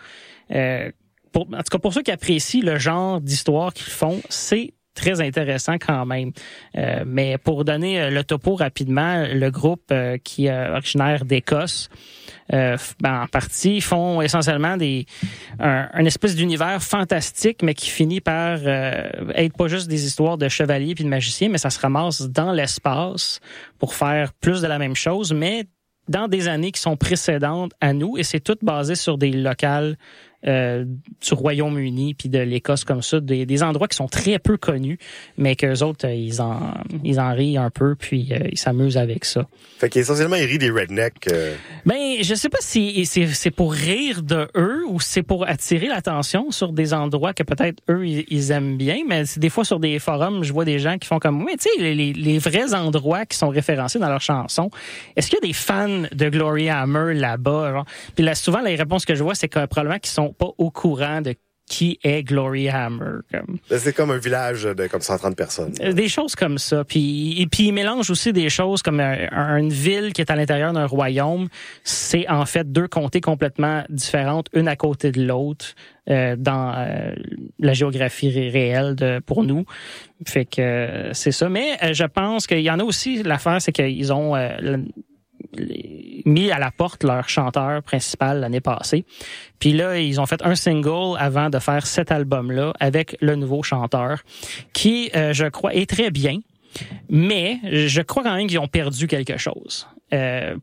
[0.51, 0.91] euh,
[1.31, 5.21] pour, en tout cas pour ceux qui apprécient le genre d'histoire qu'ils font c'est très
[5.21, 6.31] intéressant quand même.
[6.77, 11.89] Euh, mais pour donner euh, le topo rapidement, le groupe euh, qui est originaire d'Écosse,
[12.53, 15.05] euh, ben, en partie, font essentiellement des
[15.59, 20.37] un, un espèce d'univers fantastique, mais qui finit par euh, être pas juste des histoires
[20.37, 23.39] de chevaliers puis de magiciens, mais ça se ramasse dans l'espace
[23.77, 25.65] pour faire plus de la même chose, mais
[26.07, 29.97] dans des années qui sont précédentes à nous, et c'est tout basé sur des locales
[30.47, 34.57] euh, du Royaume-Uni puis de l'Écosse comme ça, des, des endroits qui sont très peu
[34.57, 34.97] connus,
[35.37, 36.73] mais qu'eux autres, euh, ils en,
[37.03, 39.47] ils en rient un peu, puis euh, ils s'amusent avec ça.
[39.79, 41.27] Fait qu'essentiellement, il rit des rednecks.
[41.31, 41.55] euh,
[41.85, 45.87] Ben, je sais pas si c'est c'est pour rire de eux ou c'est pour attirer
[45.87, 49.79] l'attention sur des endroits que peut-être eux ils, ils aiment bien, mais des fois sur
[49.79, 52.73] des forums, je vois des gens qui font comme oui, tu sais les, les- vrais
[52.73, 54.69] endroits qui sont référencés dans leurs chansons.
[55.15, 57.83] Est-ce qu'il y a des fans de Gloria Hammer là-bas?
[58.15, 60.69] Puis là souvent les réponses que je vois c'est que probablement qu'ils sont pas au
[60.71, 61.33] courant de
[61.67, 63.57] qui est Gloria Hammer comme.
[63.67, 65.73] ben, C'est comme un village de comme 130 personnes.
[65.81, 66.83] Euh, Des choses comme ça.
[66.83, 70.29] Puis, et puis, il mélange aussi des choses comme un- un- une ville qui est
[70.29, 71.47] à l'intérieur d'un royaume.
[71.83, 75.73] C'est en fait deux comtés complètement différentes, une à côté de l'autre,
[76.07, 77.15] euh, dans euh,
[77.57, 79.65] la géographie ré- réelle de, pour nous.
[80.27, 81.49] Fait que euh, c'est ça.
[81.49, 84.35] Mais je pense qu'il y en a aussi, l'affaire, c'est qu'ils ont...
[86.25, 89.05] mis à la porte leur chanteur principal l'année passée.
[89.59, 93.63] Puis là, ils ont fait un single avant de faire cet album-là avec le nouveau
[93.63, 94.21] chanteur,
[94.73, 96.39] qui, euh, je crois, est très bien,
[97.09, 99.87] mais je crois quand même qu'ils ont perdu quelque chose.
[100.13, 100.55] Euh,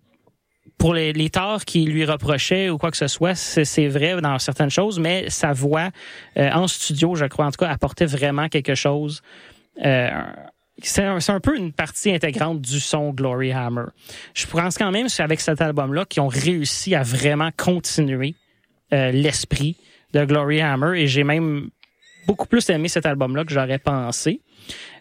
[0.79, 4.39] pour les, les torts qu'ils lui reprochaient ou quoi que ce soit, c'est vrai dans
[4.41, 5.91] certaines choses, mais sa voix
[6.37, 9.23] euh, en studio, je crois, en tout cas, apportait vraiment quelque chose.
[9.85, 10.11] Euh,
[10.83, 13.85] c'est un, c'est un peu une partie intégrante du son Glory Hammer.
[14.35, 18.35] Je pense quand même qu'avec cet album-là, qu'ils ont réussi à vraiment continuer
[18.93, 19.77] euh, l'esprit
[20.13, 21.71] de Glory Hammer et j'ai même
[22.27, 24.41] beaucoup plus aimé cet album-là que j'aurais pensé.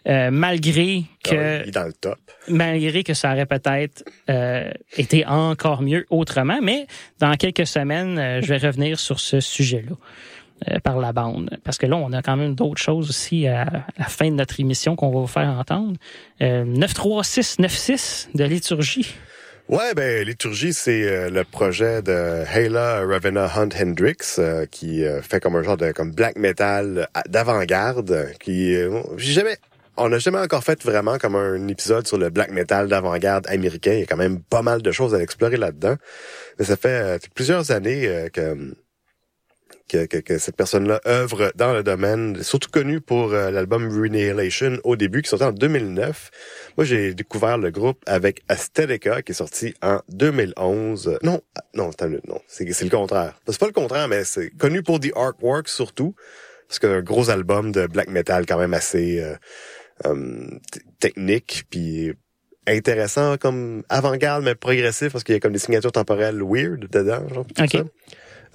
[0.08, 2.18] Euh, malgré que Il est dans le top.
[2.48, 6.88] malgré que ça aurait peut-être euh, été encore mieux autrement, mais
[7.20, 9.94] dans quelques semaines, je vais revenir sur ce sujet-là
[10.84, 14.04] par la bande, parce que là, on a quand même d'autres choses aussi à, la
[14.06, 15.96] fin de notre émission qu'on va vous faire entendre.
[16.40, 19.14] Euh, 93696 de liturgie.
[19.68, 25.22] Ouais, ben Liturgie, c'est euh, le projet de Hayla Ravenna Hunt Hendrix euh, qui euh,
[25.22, 28.32] fait comme un genre de comme black metal euh, d'avant-garde.
[28.40, 29.56] Qui, euh, j'ai jamais,
[29.96, 33.92] on n'a jamais encore fait vraiment comme un épisode sur le black metal d'avant-garde américain.
[33.92, 35.96] Il y a quand même pas mal de choses à explorer là-dedans.
[36.58, 38.74] Mais ça fait euh, plusieurs années euh, que
[39.92, 44.78] que, que, que cette personne-là œuvre dans le domaine, surtout connu pour euh, l'album Renihilation
[44.84, 46.30] au début, qui sortait en 2009.
[46.78, 51.18] Moi, j'ai découvert le groupe avec Aesthetica, qui est sorti en 2011.
[51.22, 51.40] Non,
[51.74, 51.90] non,
[52.26, 53.38] non, c'est le contraire.
[53.46, 56.14] C'est pas le contraire, mais c'est connu pour The Artwork surtout,
[56.68, 59.34] parce que un gros album de black metal quand même assez euh,
[60.06, 62.12] euh, t- technique, puis
[62.66, 67.26] intéressant comme avant-garde mais progressif parce qu'il y a comme des signatures temporelles weird dedans
[67.28, 67.70] genre tout Ok.
[67.72, 67.84] ça.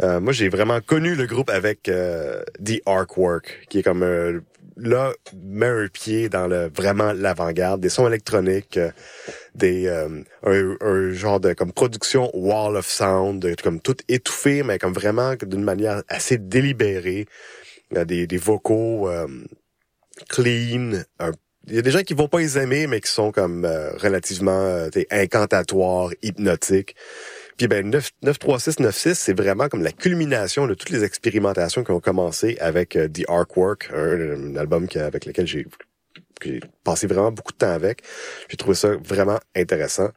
[0.04, 4.42] Euh, moi j'ai vraiment connu le groupe avec euh, The Artwork qui est comme euh,
[4.76, 8.92] là met un pied dans le vraiment l'avant-garde des sons électroniques euh,
[9.56, 14.78] des euh, un, un genre de comme production wall of sound comme tout étouffé mais
[14.78, 17.26] comme vraiment d'une manière assez délibérée
[17.92, 19.28] des, des vocaux euh,
[20.30, 20.92] clean
[21.70, 23.92] il y a des gens qui vont pas les aimer, mais qui sont comme euh,
[23.98, 26.96] relativement euh, incantatoires, hypnotiques.
[27.58, 32.00] Puis ben 9, 93696, c'est vraiment comme la culmination de toutes les expérimentations qui ont
[32.00, 35.66] commencé avec euh, The Artwork, un, un album avec lequel j'ai
[36.40, 38.02] que j'ai passé vraiment beaucoup de temps avec.
[38.50, 40.10] J'ai trouvé ça vraiment intéressant.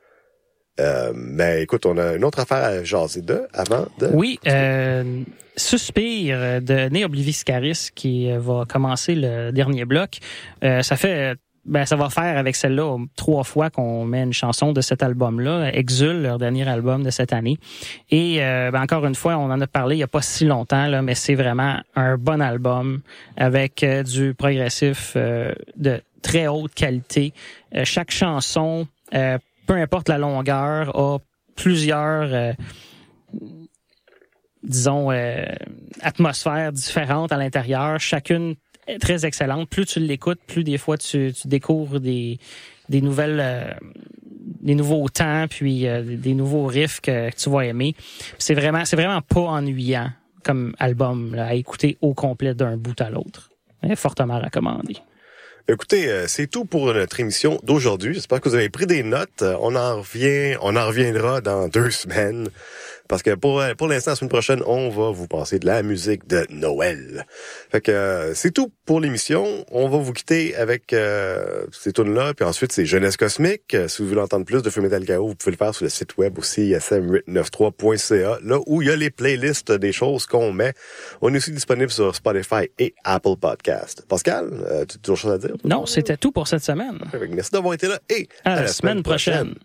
[0.78, 4.08] Euh, mais écoute, on a une autre affaire à jaser de avant de.
[4.12, 5.22] Oui, euh,
[5.56, 10.18] Suspire de Né Obliviscaris qui euh, va commencer le dernier bloc.
[10.64, 14.72] Euh, ça fait ben, ça va faire avec celle-là trois fois qu'on met une chanson
[14.72, 17.58] de cet album-là, Exul, leur dernier album de cette année.
[18.10, 20.46] Et euh, ben, encore une fois, on en a parlé il y a pas si
[20.46, 23.02] longtemps, là, mais c'est vraiment un bon album
[23.36, 27.32] avec euh, du progressif euh, de très haute qualité.
[27.84, 31.18] Chaque chanson, peu importe la longueur, a
[31.56, 32.54] plusieurs
[34.62, 35.08] disons,
[36.02, 38.56] atmosphères différentes à l'intérieur, chacune
[39.00, 39.68] très excellente.
[39.68, 42.38] Plus tu l'écoutes, plus des fois tu, tu découvres des,
[42.90, 43.72] des nouvelles, euh,
[44.60, 47.94] des nouveaux temps, puis euh, des nouveaux riffs que, tu vas aimer.
[48.38, 50.10] C'est vraiment, c'est vraiment pas ennuyant
[50.44, 53.50] comme album là, à écouter au complet d'un bout à l'autre.
[53.82, 54.96] Mais Fortement recommandé.
[55.68, 58.14] Écoutez, euh, c'est tout pour notre émission d'aujourd'hui.
[58.14, 59.44] J'espère que vous avez pris des notes.
[59.60, 62.48] On en revient, on en reviendra dans deux semaines.
[63.10, 65.82] Parce que pour, euh, pour l'instant, la semaine prochaine, on va vous passer de la
[65.82, 67.26] musique de Noël.
[67.68, 69.66] Fait que euh, c'est tout pour l'émission.
[69.72, 72.34] On va vous quitter avec euh, ces tunes-là.
[72.34, 73.76] Puis ensuite, c'est Jeunesse Cosmique.
[73.88, 75.90] Si vous voulez entendre plus de Feu Metal Chaos, vous pouvez le faire sur le
[75.90, 80.72] site web aussi, ism893.ca, là où il y a les playlists des choses qu'on met.
[81.20, 84.04] On est aussi disponible sur Spotify et Apple Podcast.
[84.08, 85.56] Pascal, euh, tu as toujours chose à dire?
[85.64, 87.00] Non, c'était tout pour cette semaine.
[87.30, 89.56] Merci d'avoir été là et À, la, semaine prochaine.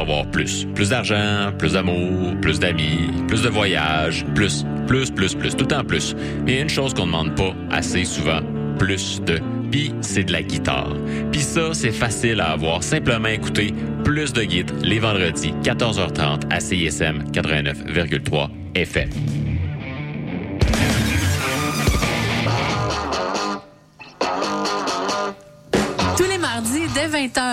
[0.00, 0.66] Avoir plus.
[0.74, 5.84] Plus d'argent, plus d'amour, plus d'amis, plus de voyages, plus, plus, plus, plus, tout temps
[5.84, 6.14] plus.
[6.44, 8.40] Mais une chose qu'on ne demande pas assez souvent,
[8.78, 9.40] plus de.
[9.70, 10.96] Puis c'est de la guitare.
[11.30, 12.82] Puis ça, c'est facile à avoir.
[12.82, 19.37] Simplement écouter plus de guides les vendredis, 14h30 à CISM 89,3 FM.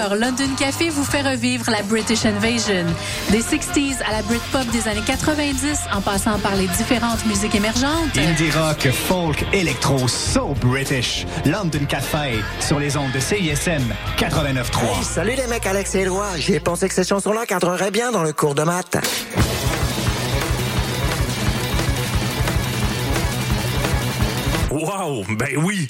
[0.05, 2.85] 20h, London Café vous fait revivre la British Invasion.
[3.31, 8.17] Des 60s à la Britpop des années 90, en passant par les différentes musiques émergentes.
[8.17, 11.25] Indie rock, folk, électro, so British.
[11.45, 13.83] London Café, sur les ondes de CISM
[14.17, 14.97] 89.3.
[14.97, 16.25] Hey, salut les mecs, Alex et Éloi.
[16.37, 18.97] J'ai pensé que ces chansons-là cadreraient bien dans le cours de maths.
[24.71, 25.89] Wow, ben oui!